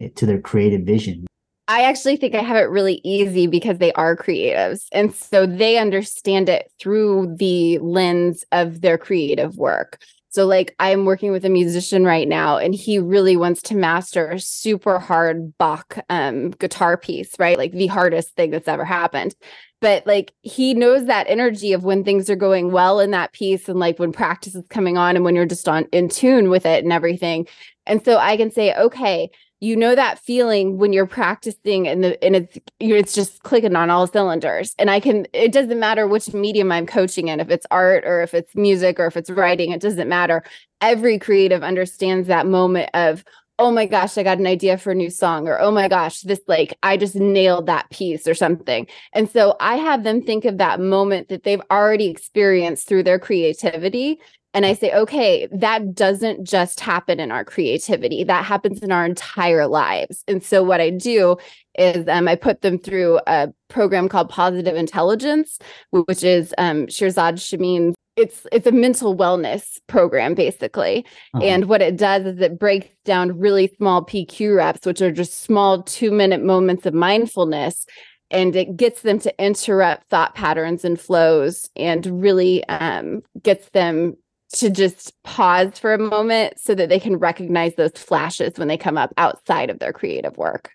eh, 0.00 0.08
to 0.14 0.24
their 0.24 0.40
creative 0.40 0.86
vision? 0.86 1.26
I 1.68 1.82
actually 1.84 2.16
think 2.16 2.34
I 2.34 2.42
have 2.42 2.56
it 2.56 2.68
really 2.68 3.00
easy 3.04 3.46
because 3.46 3.78
they 3.78 3.92
are 3.92 4.16
creatives. 4.16 4.86
And 4.92 5.14
so 5.14 5.46
they 5.46 5.78
understand 5.78 6.48
it 6.48 6.70
through 6.80 7.36
the 7.38 7.78
lens 7.78 8.44
of 8.52 8.80
their 8.80 8.98
creative 8.98 9.56
work. 9.56 10.02
So, 10.32 10.46
like, 10.46 10.74
I'm 10.78 11.04
working 11.04 11.30
with 11.30 11.44
a 11.44 11.50
musician 11.50 12.04
right 12.06 12.26
now, 12.26 12.56
and 12.56 12.74
he 12.74 12.98
really 12.98 13.36
wants 13.36 13.60
to 13.62 13.76
master 13.76 14.30
a 14.30 14.40
super 14.40 14.98
hard 14.98 15.56
Bach 15.58 15.98
um, 16.08 16.52
guitar 16.52 16.96
piece, 16.96 17.38
right? 17.38 17.58
Like, 17.58 17.72
the 17.72 17.88
hardest 17.88 18.30
thing 18.30 18.50
that's 18.50 18.66
ever 18.66 18.84
happened. 18.86 19.34
But, 19.82 20.06
like, 20.06 20.32
he 20.40 20.72
knows 20.72 21.04
that 21.04 21.26
energy 21.28 21.74
of 21.74 21.84
when 21.84 22.02
things 22.02 22.30
are 22.30 22.36
going 22.36 22.72
well 22.72 22.98
in 22.98 23.10
that 23.10 23.34
piece, 23.34 23.68
and 23.68 23.78
like 23.78 23.98
when 23.98 24.10
practice 24.10 24.54
is 24.54 24.64
coming 24.70 24.96
on, 24.96 25.16
and 25.16 25.24
when 25.24 25.36
you're 25.36 25.44
just 25.44 25.68
on 25.68 25.84
in 25.92 26.08
tune 26.08 26.48
with 26.48 26.64
it 26.64 26.82
and 26.82 26.94
everything. 26.94 27.46
And 27.86 28.02
so 28.02 28.16
I 28.16 28.38
can 28.38 28.50
say, 28.50 28.74
okay, 28.74 29.28
you 29.62 29.76
know 29.76 29.94
that 29.94 30.18
feeling 30.18 30.76
when 30.76 30.92
you're 30.92 31.06
practicing 31.06 31.86
and 31.86 32.02
the 32.02 32.22
and 32.22 32.34
it's 32.34 32.58
it's 32.80 33.14
just 33.14 33.44
clicking 33.44 33.76
on 33.76 33.90
all 33.90 34.08
cylinders. 34.08 34.74
And 34.76 34.90
i 34.90 34.98
can 34.98 35.26
it 35.32 35.52
doesn't 35.52 35.78
matter 35.78 36.08
which 36.08 36.34
medium 36.34 36.72
i'm 36.72 36.84
coaching 36.84 37.28
in 37.28 37.38
if 37.38 37.48
it's 37.48 37.64
art 37.70 38.04
or 38.04 38.22
if 38.22 38.34
it's 38.34 38.56
music 38.56 38.98
or 38.98 39.06
if 39.06 39.16
it's 39.16 39.30
writing 39.30 39.70
it 39.70 39.80
doesn't 39.80 40.08
matter. 40.08 40.42
Every 40.80 41.16
creative 41.16 41.62
understands 41.62 42.26
that 42.26 42.48
moment 42.48 42.90
of 42.92 43.24
oh 43.60 43.70
my 43.70 43.86
gosh 43.86 44.18
i 44.18 44.24
got 44.24 44.38
an 44.38 44.48
idea 44.48 44.76
for 44.76 44.90
a 44.90 44.96
new 44.96 45.10
song 45.10 45.46
or 45.46 45.60
oh 45.60 45.70
my 45.70 45.86
gosh 45.86 46.22
this 46.22 46.40
like 46.48 46.76
i 46.82 46.96
just 46.96 47.14
nailed 47.14 47.66
that 47.66 47.88
piece 47.90 48.26
or 48.26 48.34
something. 48.34 48.88
And 49.12 49.30
so 49.30 49.54
i 49.60 49.76
have 49.76 50.02
them 50.02 50.22
think 50.22 50.44
of 50.44 50.58
that 50.58 50.80
moment 50.80 51.28
that 51.28 51.44
they've 51.44 51.62
already 51.70 52.08
experienced 52.08 52.88
through 52.88 53.04
their 53.04 53.20
creativity 53.20 54.18
and 54.54 54.66
I 54.66 54.74
say, 54.74 54.92
okay, 54.92 55.48
that 55.50 55.94
doesn't 55.94 56.44
just 56.44 56.80
happen 56.80 57.18
in 57.18 57.32
our 57.32 57.44
creativity, 57.44 58.22
that 58.24 58.44
happens 58.44 58.82
in 58.82 58.92
our 58.92 59.04
entire 59.04 59.66
lives. 59.66 60.22
And 60.28 60.42
so, 60.42 60.62
what 60.62 60.80
I 60.80 60.90
do 60.90 61.36
is 61.78 62.06
um, 62.08 62.28
I 62.28 62.36
put 62.36 62.60
them 62.60 62.78
through 62.78 63.20
a 63.26 63.48
program 63.68 64.08
called 64.08 64.28
Positive 64.28 64.76
Intelligence, 64.76 65.58
which 65.90 66.22
is 66.22 66.54
um, 66.58 66.86
Shirzad 66.86 67.40
Chamine. 67.40 67.94
It's 68.16 68.46
it's 68.52 68.66
a 68.66 68.72
mental 68.72 69.16
wellness 69.16 69.78
program 69.86 70.34
basically, 70.34 71.06
uh-huh. 71.34 71.44
and 71.44 71.64
what 71.64 71.80
it 71.80 71.96
does 71.96 72.26
is 72.26 72.40
it 72.40 72.58
breaks 72.58 72.94
down 73.06 73.38
really 73.38 73.72
small 73.78 74.04
PQ 74.04 74.54
reps, 74.54 74.84
which 74.84 75.00
are 75.00 75.10
just 75.10 75.40
small 75.40 75.82
two 75.82 76.10
minute 76.10 76.42
moments 76.42 76.84
of 76.84 76.92
mindfulness, 76.92 77.86
and 78.30 78.54
it 78.54 78.76
gets 78.76 79.00
them 79.00 79.18
to 79.20 79.42
interrupt 79.42 80.10
thought 80.10 80.34
patterns 80.34 80.84
and 80.84 81.00
flows, 81.00 81.70
and 81.74 82.04
really 82.20 82.62
um, 82.68 83.22
gets 83.42 83.70
them 83.70 84.14
to 84.52 84.70
just 84.70 85.20
pause 85.22 85.78
for 85.78 85.94
a 85.94 85.98
moment 85.98 86.60
so 86.60 86.74
that 86.74 86.88
they 86.88 87.00
can 87.00 87.16
recognize 87.16 87.74
those 87.76 87.92
flashes 87.92 88.58
when 88.58 88.68
they 88.68 88.76
come 88.76 88.98
up 88.98 89.12
outside 89.16 89.70
of 89.70 89.78
their 89.78 89.92
creative 89.92 90.36
work. 90.36 90.70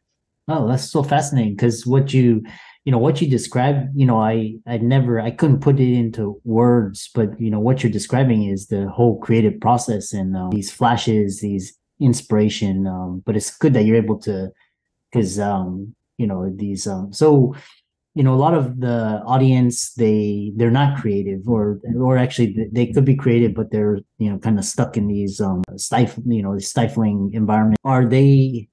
Oh, 0.47 0.67
that's 0.67 0.89
so 0.89 1.03
fascinating 1.03 1.55
because 1.55 1.85
what 1.85 2.13
you 2.13 2.43
you 2.87 2.91
know 2.91 2.99
what 2.99 3.21
you 3.21 3.29
described 3.29 3.89
you 3.95 4.05
know 4.05 4.17
i 4.17 4.55
i 4.65 4.77
never 4.77 5.19
i 5.19 5.29
couldn't 5.29 5.59
put 5.59 5.77
it 5.77 5.93
into 5.93 6.39
words 6.45 7.09
but 7.13 7.37
you 7.37 7.51
know 7.51 7.59
what 7.59 7.83
you're 7.83 7.91
describing 7.91 8.43
is 8.45 8.67
the 8.67 8.87
whole 8.87 9.19
creative 9.19 9.59
process 9.59 10.13
and 10.13 10.37
uh, 10.37 10.47
these 10.51 10.71
flashes 10.71 11.41
these 11.41 11.77
inspiration 11.99 12.87
um, 12.87 13.21
but 13.25 13.35
it's 13.35 13.57
good 13.57 13.73
that 13.73 13.83
you're 13.83 13.97
able 13.97 14.17
to 14.17 14.49
because 15.11 15.37
um 15.37 15.93
you 16.17 16.25
know 16.25 16.49
these 16.55 16.87
um 16.87 17.11
so 17.11 17.53
you 18.17 18.23
know 18.23 18.33
a 18.33 18.43
lot 18.45 18.55
of 18.55 18.79
the 18.79 19.21
audience 19.27 19.93
they 19.93 20.51
they're 20.55 20.71
not 20.71 20.99
creative 20.99 21.47
or 21.47 21.79
or 21.95 22.17
actually 22.17 22.67
they 22.71 22.87
could 22.87 23.05
be 23.05 23.15
creative 23.15 23.53
but 23.53 23.69
they're 23.69 23.99
you 24.17 24.27
know 24.27 24.39
kind 24.39 24.57
of 24.57 24.65
stuck 24.65 24.97
in 24.97 25.07
these 25.07 25.39
um 25.39 25.61
stifling 25.75 26.31
you 26.31 26.41
know 26.41 26.57
stifling 26.57 27.29
environment. 27.33 27.77
Are 27.83 28.05
they 28.05 28.67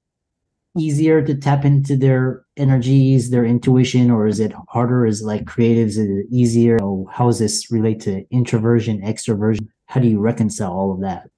easier 0.78 1.22
to 1.22 1.34
tap 1.34 1.64
into 1.66 1.94
their 1.94 2.44
energies 2.56 3.30
their 3.30 3.44
intuition 3.44 4.10
or 4.10 4.26
is 4.26 4.40
it 4.40 4.52
harder? 4.70 5.04
Is 5.04 5.22
like 5.22 5.44
creatives 5.44 5.98
is 5.98 6.08
easier? 6.30 6.78
How 7.12 7.26
does 7.26 7.38
this 7.38 7.70
relate 7.70 8.00
to 8.00 8.24
introversion 8.30 9.02
extroversion? 9.02 9.68
How 9.86 10.00
do 10.00 10.08
you 10.08 10.20
reconcile 10.20 10.72
all 10.72 10.90
of 10.90 11.02
that 11.02 11.28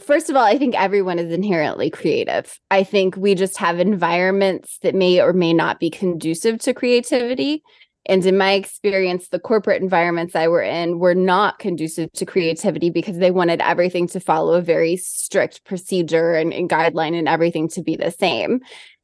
First 0.00 0.30
of 0.30 0.36
all, 0.36 0.44
I 0.44 0.58
think 0.58 0.74
everyone 0.74 1.18
is 1.18 1.32
inherently 1.32 1.90
creative. 1.90 2.58
I 2.70 2.82
think 2.84 3.16
we 3.16 3.34
just 3.34 3.56
have 3.58 3.78
environments 3.78 4.78
that 4.82 4.94
may 4.94 5.20
or 5.20 5.32
may 5.32 5.52
not 5.52 5.78
be 5.78 5.90
conducive 5.90 6.58
to 6.60 6.74
creativity. 6.74 7.62
And 8.08 8.24
in 8.24 8.38
my 8.38 8.52
experience, 8.52 9.28
the 9.28 9.40
corporate 9.40 9.82
environments 9.82 10.36
I 10.36 10.48
were 10.48 10.62
in 10.62 10.98
were 10.98 11.14
not 11.14 11.58
conducive 11.58 12.12
to 12.12 12.26
creativity 12.26 12.90
because 12.90 13.18
they 13.18 13.30
wanted 13.30 13.60
everything 13.60 14.06
to 14.08 14.20
follow 14.20 14.54
a 14.54 14.62
very 14.62 14.96
strict 14.96 15.64
procedure 15.64 16.34
and, 16.34 16.52
and 16.52 16.70
guideline 16.70 17.18
and 17.18 17.28
everything 17.28 17.68
to 17.70 17.82
be 17.82 17.96
the 17.96 18.12
same. 18.12 18.60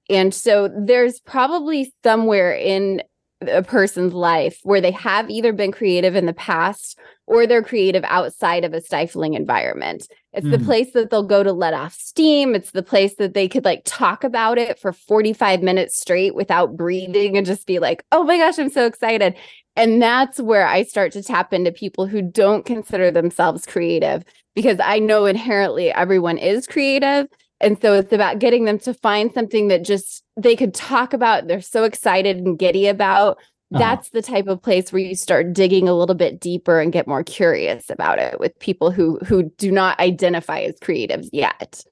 And 0.09 0.33
so 0.33 0.69
there's 0.69 1.21
probably 1.21 1.93
somewhere 2.05 2.55
in 2.55 3.03
a 3.49 3.63
person's 3.63 4.13
life 4.13 4.61
where 4.63 4.81
they 4.81 4.93
have 4.93 5.29
either 5.31 5.53
been 5.53 5.73
creative 5.73 6.15
in 6.15 6.27
the 6.27 6.33
past 6.33 6.99
or 7.27 7.47
they're 7.47 7.63
creative 7.63 8.05
outside 8.05 8.65
of 8.65 8.73
a 8.73 8.81
stifling 8.81 9.35
environment. 9.35 10.07
It's 10.33 10.47
mm. 10.47 10.53
the 10.53 10.65
place 10.65 10.93
that 10.93 11.11
they'll 11.11 11.23
go 11.23 11.43
to 11.43 11.53
let 11.53 11.75
off 11.75 11.95
steam. 11.95 12.55
It's 12.55 12.71
the 12.71 12.83
place 12.83 13.17
that 13.17 13.35
they 13.35 13.49
could 13.49 13.65
like 13.65 13.83
talk 13.85 14.25
about 14.25 14.59
it 14.59 14.79
for 14.79 14.93
45 14.93 15.63
minutes 15.63 16.01
straight 16.01 16.35
without 16.35 16.77
breathing 16.77 17.37
and 17.37 17.47
just 17.47 17.67
be 17.67 17.79
like, 17.79 18.05
oh 18.13 18.25
my 18.25 18.39
gosh, 18.39 18.59
I'm 18.59 18.71
so 18.71 18.87
excited. 18.87 19.35
And 19.77 20.01
that's 20.01 20.41
where 20.41 20.67
I 20.67 20.83
start 20.83 21.13
to 21.13 21.23
tap 21.23 21.53
into 21.53 21.73
people 21.73 22.07
who 22.07 22.23
don't 22.23 22.67
consider 22.67 23.11
themselves 23.11 23.67
creative 23.67 24.25
because 24.55 24.79
I 24.83 24.99
know 24.99 25.27
inherently 25.27 25.91
everyone 25.91 26.39
is 26.39 26.67
creative. 26.67 27.27
And 27.61 27.81
so 27.81 27.95
it's 27.95 28.13
about 28.13 28.39
getting 28.39 28.65
them 28.65 28.79
to 28.81 28.93
find 28.93 29.33
something 29.33 29.69
that 29.69 29.85
just 29.85 30.25
they 30.37 30.57
could 30.57 30.75
talk 30.75 31.13
about, 31.13 31.47
they're 31.47 31.61
so 31.61 31.85
excited 31.85 32.39
and 32.39 32.59
giddy 32.59 32.89
about. 32.89 33.39
Uh-huh. 33.73 33.79
That's 33.79 34.11
the 34.11 34.23
type 34.23 34.49
of 34.49 34.63
place 34.63 34.93
where 34.93 35.03
you 35.03 35.15
start 35.15 35.53
digging 35.53 35.89
a 35.89 35.95
little 35.95 36.15
bit 36.15 36.41
deeper 36.41 36.81
and 36.81 36.93
get 36.93 37.07
more 37.07 37.25
curious 37.25 37.89
about 37.89 38.19
it 38.19 38.39
with 38.39 38.59
people 38.59 38.91
who 38.91 39.19
who 39.25 39.45
do 39.57 39.71
not 39.71 39.99
identify 39.99 40.61
as 40.61 40.79
creatives 40.81 41.29
yet. 41.33 41.85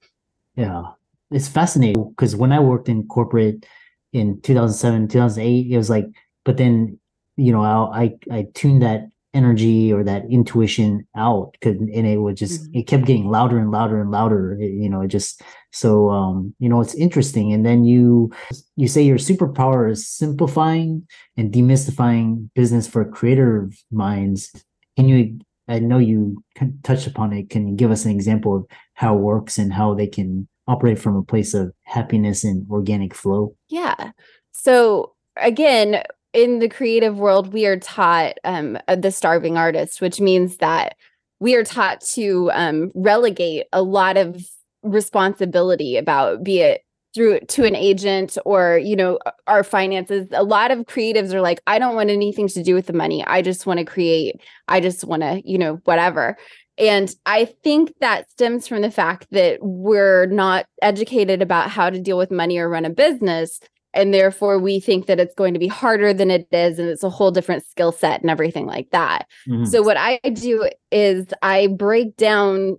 Yeah. 0.57 0.83
It's 1.31 1.49
fascinating 1.49 2.11
because 2.11 2.35
when 2.35 2.53
I 2.53 2.61
worked 2.61 2.89
in 2.89 3.07
corporate 3.07 3.65
in 4.13 4.41
2007, 4.41 5.09
2008, 5.09 5.71
it 5.71 5.77
was 5.77 5.89
like, 5.89 6.07
but 6.45 6.57
then, 6.57 6.99
you 7.37 7.53
know, 7.53 7.63
I, 7.63 8.03
I, 8.03 8.19
I 8.31 8.47
tuned 8.55 8.83
that 8.83 9.10
energy 9.33 9.93
or 9.93 10.03
that 10.03 10.25
intuition 10.31 11.07
out 11.17 11.53
because 11.53 11.77
and 11.77 12.07
it 12.07 12.19
would 12.19 12.37
just 12.37 12.65
mm-hmm. 12.65 12.81
it 12.81 12.87
kept 12.87 13.05
getting 13.05 13.31
louder 13.31 13.59
and 13.59 13.71
louder 13.71 14.01
and 14.01 14.11
louder 14.11 14.57
it, 14.61 14.73
you 14.73 14.89
know 14.89 15.03
it 15.03 15.09
just 15.09 15.41
so 15.73 16.11
um 16.11 16.53
you 16.59 16.69
know 16.69 16.81
it's 16.81 16.95
interesting 16.95 17.53
and 17.53 17.65
then 17.65 17.85
you 17.85 18.31
you 18.75 18.89
say 18.89 19.03
your 19.03 19.19
superpower 19.19 19.89
is 19.89 20.09
simplifying 20.09 21.07
and 21.37 21.53
demystifying 21.53 22.51
business 22.55 22.89
for 22.89 23.05
creative 23.05 23.73
minds 23.93 24.51
can 24.97 25.09
you 25.09 25.39
i 25.69 25.79
know 25.79 25.99
you 25.99 26.43
touched 26.83 27.07
upon 27.07 27.33
it 27.33 27.51
can 27.51 27.69
you 27.69 27.77
give 27.77 27.93
us 27.93 28.05
an 28.05 28.11
example 28.11 28.57
of 28.57 28.67
how 28.95 29.15
it 29.15 29.21
works 29.21 29.59
and 29.59 29.73
how 29.73 29.95
they 29.95 30.09
can 30.09 30.49
operate 30.71 30.99
from 30.99 31.17
a 31.17 31.23
place 31.23 31.53
of 31.53 31.73
happiness 31.83 32.45
and 32.45 32.67
organic 32.71 33.13
flow? 33.15 33.55
Yeah. 33.69 34.13
So 34.53 35.15
again, 35.37 36.03
in 36.33 36.61
the 36.61 36.69
creative 36.69 37.19
world, 37.19 37.53
we 37.53 37.67
are 37.67 37.79
taught 37.79 38.35
um, 38.45 38.79
the 38.87 39.11
starving 39.11 39.57
artist, 39.57 40.01
which 40.01 40.21
means 40.21 40.59
that 40.59 40.97
we 41.41 41.55
are 41.55 41.65
taught 41.65 42.01
to 42.03 42.51
um, 42.53 42.93
relegate 42.95 43.67
a 43.73 43.83
lot 43.83 44.17
of 44.17 44.45
responsibility 44.83 45.97
about 45.97 46.43
be 46.43 46.61
it 46.61 46.83
through 47.15 47.41
to 47.41 47.65
an 47.65 47.75
agent 47.75 48.39
or 48.45 48.79
you 48.79 48.95
know 48.95 49.19
our 49.47 49.65
finances. 49.65 50.29
A 50.33 50.45
lot 50.45 50.71
of 50.71 50.87
creatives 50.87 51.35
are 51.35 51.41
like 51.41 51.61
i 51.67 51.79
don't 51.79 51.97
want 51.97 52.09
anything 52.09 52.49
to 52.49 52.63
do 52.63 52.75
with 52.75 52.87
the 52.87 52.93
money. 52.93 53.25
I 53.27 53.43
just 53.43 53.67
want 53.67 53.79
to 53.79 53.85
create. 53.85 54.41
I 54.69 54.81
just 54.81 55.05
want 55.05 55.23
to 55.23 55.43
you 55.45 55.59
know 55.59 55.81
whatever. 55.85 56.37
And 56.79 57.13
i 57.27 57.45
think 57.45 57.93
that 58.01 58.31
stems 58.31 58.69
from 58.69 58.81
the 58.83 58.91
fact 58.91 59.27
that 59.33 59.59
we're 59.61 60.27
not 60.27 60.67
educated 60.81 61.43
about 61.43 61.71
how 61.71 61.91
to 61.91 62.01
deal 62.01 62.17
with 62.17 62.31
money 62.31 62.59
or 62.59 62.69
run 62.69 62.85
a 62.85 62.91
business 62.91 63.61
and 63.93 64.15
therefore 64.15 64.59
we 64.59 64.81
think 64.81 65.07
that 65.07 65.21
it's 65.21 65.35
going 65.35 65.55
to 65.55 65.61
be 65.61 65.69
harder 65.69 66.13
than 66.13 66.31
it 66.31 66.47
is 66.53 66.79
and 66.79 66.89
it's 66.89 67.03
a 67.03 67.11
whole 67.11 67.31
different 67.31 67.65
skill 67.67 67.93
set 67.93 68.21
and 68.21 68.31
everything 68.31 68.67
like 68.67 68.91
that 68.91 69.27
mm-hmm. 69.49 69.65
so 69.65 69.83
what 69.83 69.97
i 69.97 70.19
do 70.33 70.69
is 70.91 71.27
i 71.43 71.67
break 71.67 72.17
down 72.17 72.77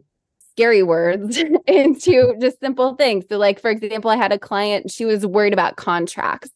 scary 0.52 0.84
words 0.84 1.38
into 1.68 2.36
just 2.40 2.60
simple 2.60 2.96
things. 2.96 3.26
So, 3.30 3.38
like, 3.38 3.60
for 3.60 3.72
example, 3.72 4.12
I 4.12 4.16
had 4.16 4.32
a 4.32 4.40
client, 4.40 4.92
she 4.92 5.06
was 5.06 5.26
worried 5.26 5.54
about 5.54 5.78
contracts. 5.78 6.52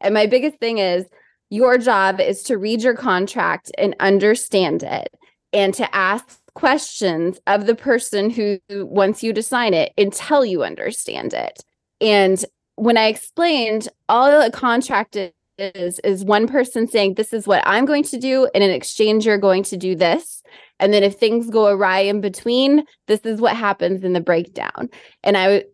And 0.00 0.12
my 0.12 0.26
biggest 0.26 0.58
thing 0.58 0.78
is 0.78 1.06
your 1.48 1.78
job 1.78 2.20
is 2.20 2.42
to 2.44 2.58
read 2.58 2.82
your 2.82 2.94
contract 2.94 3.70
and 3.78 3.96
understand 4.00 4.82
it 4.82 5.08
and 5.52 5.72
to 5.74 5.94
ask 5.94 6.38
questions 6.54 7.38
of 7.46 7.66
the 7.66 7.74
person 7.74 8.30
who 8.30 8.58
wants 8.70 9.22
you 9.22 9.32
to 9.32 9.42
sign 9.42 9.74
it 9.74 9.92
until 9.96 10.44
you 10.44 10.64
understand 10.64 11.32
it. 11.32 11.62
And 12.00 12.44
when 12.76 12.96
I 12.96 13.06
explained 13.06 13.88
all 14.08 14.40
a 14.40 14.50
contract 14.50 15.16
is, 15.58 15.98
is 16.00 16.24
one 16.24 16.46
person 16.46 16.86
saying, 16.86 17.14
This 17.14 17.32
is 17.32 17.46
what 17.46 17.62
I'm 17.66 17.84
going 17.84 18.04
to 18.04 18.18
do. 18.18 18.48
And 18.54 18.62
in 18.62 18.70
exchange, 18.70 19.26
you're 19.26 19.38
going 19.38 19.64
to 19.64 19.76
do 19.76 19.94
this. 19.94 20.42
And 20.78 20.92
then 20.92 21.02
if 21.02 21.16
things 21.16 21.50
go 21.50 21.66
awry 21.66 22.00
in 22.00 22.20
between, 22.20 22.84
this 23.06 23.20
is 23.20 23.40
what 23.40 23.56
happens 23.56 24.04
in 24.04 24.12
the 24.12 24.20
breakdown. 24.20 24.90
And 25.24 25.36
I 25.36 25.64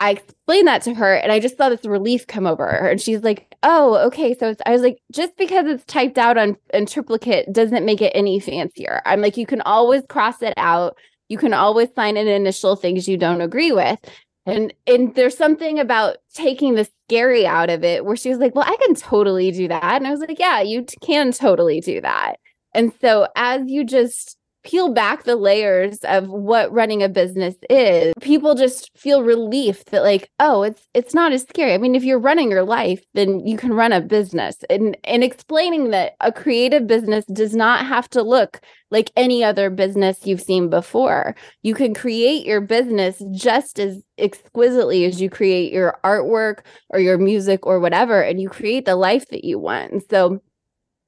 I 0.00 0.10
explained 0.10 0.68
that 0.68 0.82
to 0.82 0.94
her 0.94 1.14
and 1.14 1.32
I 1.32 1.40
just 1.40 1.56
saw 1.56 1.68
this 1.68 1.84
relief 1.84 2.26
come 2.26 2.46
over 2.46 2.64
her. 2.64 2.88
And 2.88 3.00
she's 3.00 3.22
like, 3.22 3.52
oh, 3.64 3.96
okay. 4.06 4.36
So 4.36 4.54
I 4.64 4.70
was 4.70 4.82
like, 4.82 4.98
just 5.12 5.36
because 5.36 5.66
it's 5.66 5.84
typed 5.84 6.18
out 6.18 6.38
on 6.38 6.56
in 6.72 6.86
triplicate 6.86 7.52
doesn't 7.52 7.84
make 7.84 8.00
it 8.00 8.12
any 8.14 8.38
fancier. 8.38 9.02
I'm 9.04 9.20
like, 9.20 9.36
you 9.36 9.46
can 9.46 9.60
always 9.62 10.02
cross 10.08 10.40
it 10.40 10.54
out. 10.56 10.96
You 11.28 11.36
can 11.36 11.52
always 11.52 11.88
sign 11.94 12.16
an 12.16 12.28
initial 12.28 12.76
things 12.76 13.08
you 13.08 13.16
don't 13.16 13.40
agree 13.40 13.72
with. 13.72 13.98
And 14.48 14.72
and 14.86 15.14
there's 15.14 15.36
something 15.36 15.78
about 15.78 16.18
taking 16.34 16.74
the 16.74 16.88
scary 17.06 17.46
out 17.46 17.68
of 17.70 17.84
it 17.84 18.04
where 18.04 18.16
she 18.16 18.30
was 18.30 18.38
like, 18.38 18.54
well, 18.54 18.64
I 18.66 18.76
can 18.78 18.94
totally 18.94 19.50
do 19.50 19.68
that. 19.68 19.96
And 19.96 20.06
I 20.06 20.10
was 20.10 20.20
like, 20.20 20.38
yeah, 20.38 20.62
you 20.62 20.82
t- 20.84 20.96
can 21.02 21.32
totally 21.32 21.80
do 21.80 22.00
that. 22.00 22.36
And 22.74 22.92
so 23.00 23.28
as 23.36 23.62
you 23.66 23.84
just 23.84 24.37
peel 24.68 24.92
back 24.92 25.24
the 25.24 25.34
layers 25.34 25.98
of 26.00 26.28
what 26.28 26.70
running 26.70 27.02
a 27.02 27.08
business 27.08 27.54
is 27.70 28.12
people 28.20 28.54
just 28.54 28.90
feel 28.96 29.22
relief 29.22 29.82
that 29.86 30.02
like 30.02 30.30
oh 30.40 30.62
it's 30.62 30.86
it's 30.92 31.14
not 31.14 31.32
as 31.32 31.42
scary. 31.42 31.72
I 31.72 31.78
mean 31.78 31.94
if 31.94 32.04
you're 32.04 32.18
running 32.18 32.50
your 32.50 32.64
life 32.64 33.02
then 33.14 33.46
you 33.46 33.56
can 33.56 33.72
run 33.72 33.92
a 33.92 34.00
business. 34.00 34.56
And 34.68 34.96
and 35.04 35.24
explaining 35.24 35.90
that 35.90 36.16
a 36.20 36.30
creative 36.30 36.86
business 36.86 37.24
does 37.26 37.56
not 37.56 37.86
have 37.86 38.10
to 38.10 38.22
look 38.22 38.60
like 38.90 39.10
any 39.16 39.42
other 39.42 39.70
business 39.70 40.26
you've 40.26 40.42
seen 40.42 40.68
before. 40.68 41.34
You 41.62 41.74
can 41.74 41.94
create 41.94 42.44
your 42.46 42.60
business 42.60 43.22
just 43.32 43.78
as 43.78 44.02
exquisitely 44.18 45.04
as 45.06 45.20
you 45.20 45.30
create 45.30 45.72
your 45.72 45.98
artwork 46.04 46.58
or 46.90 47.00
your 47.00 47.16
music 47.16 47.66
or 47.66 47.80
whatever 47.80 48.20
and 48.20 48.40
you 48.40 48.50
create 48.50 48.84
the 48.84 48.96
life 48.96 49.28
that 49.28 49.44
you 49.44 49.58
want. 49.58 49.92
And 49.92 50.02
so 50.10 50.40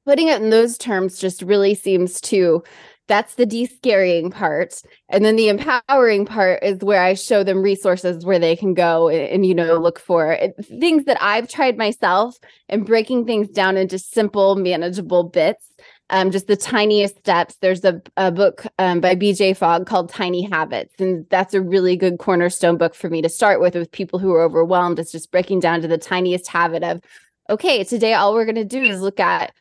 putting 0.06 0.28
it 0.28 0.40
in 0.40 0.50
those 0.50 0.78
terms 0.78 1.18
just 1.18 1.42
really 1.42 1.74
seems 1.74 2.20
to 2.22 2.62
that's 3.10 3.34
the 3.34 3.44
de-scaring 3.44 4.30
part. 4.30 4.80
And 5.08 5.24
then 5.24 5.34
the 5.34 5.48
empowering 5.48 6.26
part 6.26 6.62
is 6.62 6.78
where 6.78 7.02
i 7.02 7.14
show 7.14 7.42
them 7.42 7.60
resources 7.60 8.24
where 8.24 8.38
they 8.38 8.54
can 8.54 8.72
go 8.72 9.08
and, 9.08 9.20
and 9.20 9.44
you 9.44 9.52
know 9.54 9.74
look 9.78 9.98
for 9.98 10.32
it, 10.32 10.54
things 10.78 11.04
that 11.06 11.20
i've 11.20 11.48
tried 11.48 11.76
myself 11.76 12.38
and 12.68 12.86
breaking 12.86 13.26
things 13.26 13.48
down 13.48 13.76
into 13.76 13.98
simple 13.98 14.54
manageable 14.54 15.24
bits. 15.24 15.66
Um, 16.12 16.32
just 16.32 16.48
the 16.48 16.56
tiniest 16.56 17.18
steps. 17.18 17.56
There's 17.60 17.84
a, 17.84 18.02
a 18.16 18.32
book 18.32 18.64
um, 18.78 19.00
by 19.00 19.16
bj 19.16 19.56
fogg 19.56 19.86
called 19.86 20.08
tiny 20.08 20.42
habits. 20.42 20.94
And 21.00 21.26
that's 21.30 21.54
a 21.54 21.60
really 21.60 21.96
good 21.96 22.18
cornerstone 22.18 22.78
book 22.78 22.94
for 22.94 23.10
me 23.10 23.22
to 23.22 23.28
start 23.28 23.60
with 23.60 23.74
with 23.74 23.90
people 23.90 24.20
who 24.20 24.32
are 24.32 24.42
overwhelmed. 24.42 25.00
It's 25.00 25.12
just 25.12 25.32
breaking 25.32 25.60
down 25.60 25.82
to 25.82 25.88
the 25.88 25.98
tiniest 25.98 26.46
habit 26.46 26.84
of 26.84 27.00
okay 27.48 27.82
today 27.82 28.14
all 28.14 28.32
we're 28.34 28.44
going 28.44 28.54
to 28.54 28.64
do 28.64 28.80
is 28.80 29.00
look 29.00 29.18
at 29.18 29.52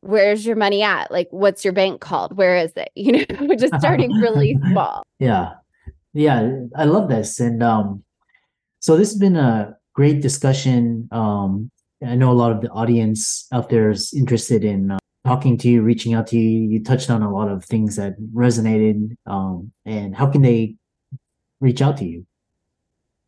where's 0.00 0.46
your 0.46 0.56
money 0.56 0.82
at? 0.82 1.10
Like, 1.10 1.28
what's 1.30 1.64
your 1.64 1.72
bank 1.72 2.00
called? 2.00 2.36
Where 2.36 2.56
is 2.56 2.72
it? 2.76 2.90
You 2.96 3.24
know, 3.26 3.54
just 3.56 3.74
starting 3.78 4.12
really 4.12 4.58
small. 4.70 5.02
Yeah. 5.18 5.54
Yeah. 6.12 6.50
I 6.76 6.84
love 6.84 7.08
this. 7.08 7.40
And 7.40 7.62
um, 7.62 8.02
so 8.80 8.96
this 8.96 9.10
has 9.10 9.18
been 9.18 9.36
a 9.36 9.76
great 9.94 10.20
discussion. 10.20 11.08
Um, 11.12 11.70
I 12.04 12.14
know 12.14 12.30
a 12.30 12.34
lot 12.34 12.52
of 12.52 12.60
the 12.60 12.70
audience 12.70 13.46
out 13.52 13.68
there 13.68 13.90
is 13.90 14.12
interested 14.14 14.64
in 14.64 14.92
uh, 14.92 14.98
talking 15.26 15.58
to 15.58 15.68
you, 15.68 15.82
reaching 15.82 16.14
out 16.14 16.26
to 16.28 16.38
you. 16.38 16.68
You 16.68 16.82
touched 16.82 17.10
on 17.10 17.22
a 17.22 17.32
lot 17.32 17.48
of 17.48 17.64
things 17.64 17.96
that 17.96 18.14
resonated. 18.34 19.16
Um, 19.26 19.72
and 19.84 20.16
how 20.16 20.26
can 20.26 20.42
they 20.42 20.76
reach 21.60 21.82
out 21.82 21.98
to 21.98 22.04
you? 22.04 22.26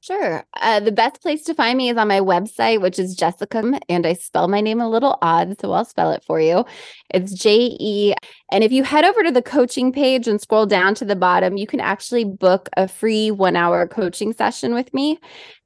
Sure. 0.02 0.44
Uh, 0.60 0.80
the 0.80 0.90
best 0.90 1.22
place 1.22 1.44
to 1.44 1.54
find 1.54 1.78
me 1.78 1.88
is 1.88 1.96
on 1.96 2.08
my 2.08 2.18
website, 2.18 2.80
which 2.80 2.98
is 2.98 3.14
Jessica, 3.14 3.78
and 3.88 4.04
I 4.04 4.14
spell 4.14 4.48
my 4.48 4.60
name 4.60 4.80
a 4.80 4.90
little 4.90 5.16
odd, 5.22 5.60
so 5.60 5.70
I'll 5.70 5.84
spell 5.84 6.10
it 6.10 6.24
for 6.24 6.40
you. 6.40 6.64
It's 7.10 7.32
J 7.32 7.76
E. 7.78 8.14
And 8.50 8.64
if 8.64 8.72
you 8.72 8.82
head 8.82 9.04
over 9.04 9.22
to 9.22 9.30
the 9.30 9.42
coaching 9.42 9.92
page 9.92 10.26
and 10.26 10.40
scroll 10.40 10.66
down 10.66 10.96
to 10.96 11.04
the 11.04 11.14
bottom, 11.14 11.56
you 11.56 11.68
can 11.68 11.78
actually 11.78 12.24
book 12.24 12.68
a 12.76 12.88
free 12.88 13.30
one 13.30 13.54
hour 13.54 13.86
coaching 13.86 14.32
session 14.32 14.74
with 14.74 14.92
me. 14.92 15.20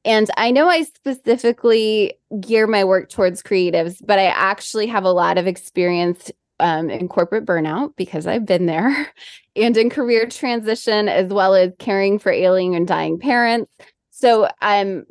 And 0.04 0.28
I 0.36 0.50
know 0.50 0.68
I 0.68 0.82
specifically 0.82 2.12
gear 2.38 2.66
my 2.66 2.84
work 2.84 3.08
towards 3.08 3.42
creatives, 3.42 4.02
but 4.04 4.18
I 4.18 4.26
actually 4.26 4.86
have 4.88 5.04
a 5.04 5.12
lot 5.12 5.38
of 5.38 5.46
experience 5.46 6.30
um, 6.60 6.90
in 6.90 7.08
corporate 7.08 7.46
burnout 7.46 7.96
because 7.96 8.26
I've 8.26 8.44
been 8.44 8.66
there, 8.66 9.10
and 9.56 9.74
in 9.78 9.88
career 9.88 10.26
transition, 10.26 11.08
as 11.08 11.28
well 11.32 11.54
as 11.54 11.72
caring 11.78 12.18
for 12.18 12.30
ailing 12.30 12.74
and 12.74 12.86
dying 12.86 13.18
parents 13.18 13.70
so 14.16 14.48
um 14.62 15.04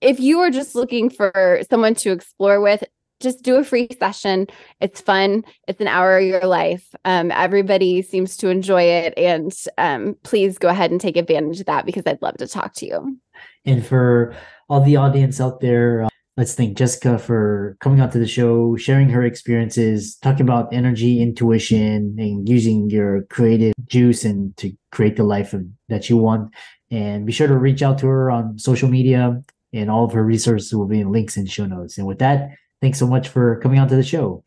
if 0.00 0.20
you 0.20 0.38
are 0.40 0.50
just 0.50 0.74
looking 0.74 1.08
for 1.10 1.60
someone 1.70 1.94
to 1.96 2.12
explore 2.12 2.60
with, 2.60 2.84
just 3.20 3.42
do 3.42 3.56
a 3.56 3.64
free 3.64 3.88
session. 3.98 4.46
It's 4.80 5.00
fun. 5.00 5.44
It's 5.68 5.80
an 5.80 5.88
hour 5.88 6.18
of 6.18 6.24
your 6.24 6.46
life. 6.46 6.86
Um, 7.04 7.30
everybody 7.30 8.02
seems 8.02 8.36
to 8.38 8.48
enjoy 8.48 8.82
it. 8.82 9.14
And 9.16 9.52
um, 9.78 10.16
please 10.22 10.58
go 10.58 10.68
ahead 10.68 10.90
and 10.90 11.00
take 11.00 11.16
advantage 11.16 11.60
of 11.60 11.66
that 11.66 11.86
because 11.86 12.04
I'd 12.06 12.22
love 12.22 12.38
to 12.38 12.46
talk 12.46 12.74
to 12.74 12.86
you. 12.86 13.18
And 13.64 13.86
for 13.86 14.34
all 14.68 14.80
the 14.80 14.96
audience 14.96 15.40
out 15.40 15.60
there, 15.60 16.04
uh, 16.04 16.08
let's 16.36 16.54
thank 16.54 16.78
Jessica 16.78 17.18
for 17.18 17.76
coming 17.80 18.00
out 18.00 18.12
to 18.12 18.18
the 18.18 18.26
show, 18.26 18.76
sharing 18.76 19.10
her 19.10 19.22
experiences, 19.22 20.16
talking 20.16 20.42
about 20.42 20.72
energy, 20.72 21.20
intuition, 21.20 22.16
and 22.18 22.48
using 22.48 22.88
your 22.88 23.22
creative 23.24 23.74
juice 23.86 24.24
and 24.24 24.56
to 24.56 24.72
create 24.92 25.16
the 25.16 25.24
life 25.24 25.52
of, 25.52 25.64
that 25.88 26.08
you 26.08 26.16
want. 26.16 26.54
And 26.90 27.24
be 27.24 27.32
sure 27.32 27.46
to 27.46 27.56
reach 27.56 27.82
out 27.82 27.98
to 27.98 28.06
her 28.08 28.30
on 28.30 28.58
social 28.58 28.88
media, 28.88 29.42
and 29.72 29.90
all 29.90 30.04
of 30.04 30.12
her 30.12 30.24
resources 30.24 30.74
will 30.74 30.86
be 30.86 31.00
in 31.00 31.12
links 31.12 31.36
in 31.36 31.46
show 31.46 31.66
notes. 31.66 31.98
And 31.98 32.06
with 32.06 32.18
that, 32.18 32.50
thanks 32.80 32.98
so 32.98 33.06
much 33.06 33.28
for 33.28 33.60
coming 33.60 33.78
on 33.78 33.88
to 33.88 33.94
the 33.94 34.02
show. 34.02 34.42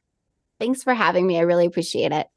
Thanks 0.59 0.83
for 0.83 0.93
having 0.93 1.25
me. 1.25 1.37
I 1.37 1.41
really 1.41 1.65
appreciate 1.65 2.11
it. 2.11 2.27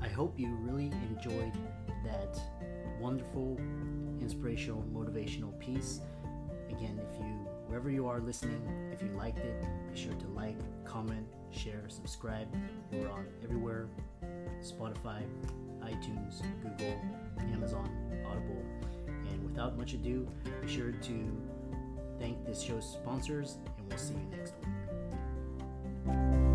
I 0.00 0.08
hope 0.08 0.38
you 0.38 0.54
really 0.60 0.92
enjoyed 1.08 1.52
that 2.04 2.38
wonderful, 3.00 3.58
inspirational, 4.20 4.84
motivational 4.94 5.58
piece. 5.58 6.00
Again, 6.68 7.00
if 7.12 7.18
you, 7.18 7.26
wherever 7.66 7.90
you 7.90 8.06
are 8.06 8.20
listening, 8.20 8.62
if 8.92 9.02
you 9.02 9.08
liked 9.16 9.38
it, 9.38 9.64
be 9.92 9.98
sure 10.00 10.14
to 10.14 10.28
like, 10.28 10.56
comment, 10.84 11.26
share, 11.52 11.84
subscribe. 11.88 12.48
We're 12.92 13.10
on 13.10 13.26
everywhere 13.42 13.88
Spotify, 14.62 15.22
iTunes, 15.82 16.42
Google, 16.62 17.00
Amazon, 17.52 17.88
Audible. 18.26 18.64
And 19.30 19.44
without 19.44 19.76
much 19.76 19.94
ado, 19.94 20.28
be 20.62 20.68
sure 20.68 20.92
to 20.92 21.42
thank 22.18 22.44
this 22.46 22.60
show's 22.60 22.88
sponsors, 22.88 23.56
and 23.78 23.88
we'll 23.88 23.98
see 23.98 24.14
you 24.14 24.36
next 24.36 24.54
week. 26.06 26.49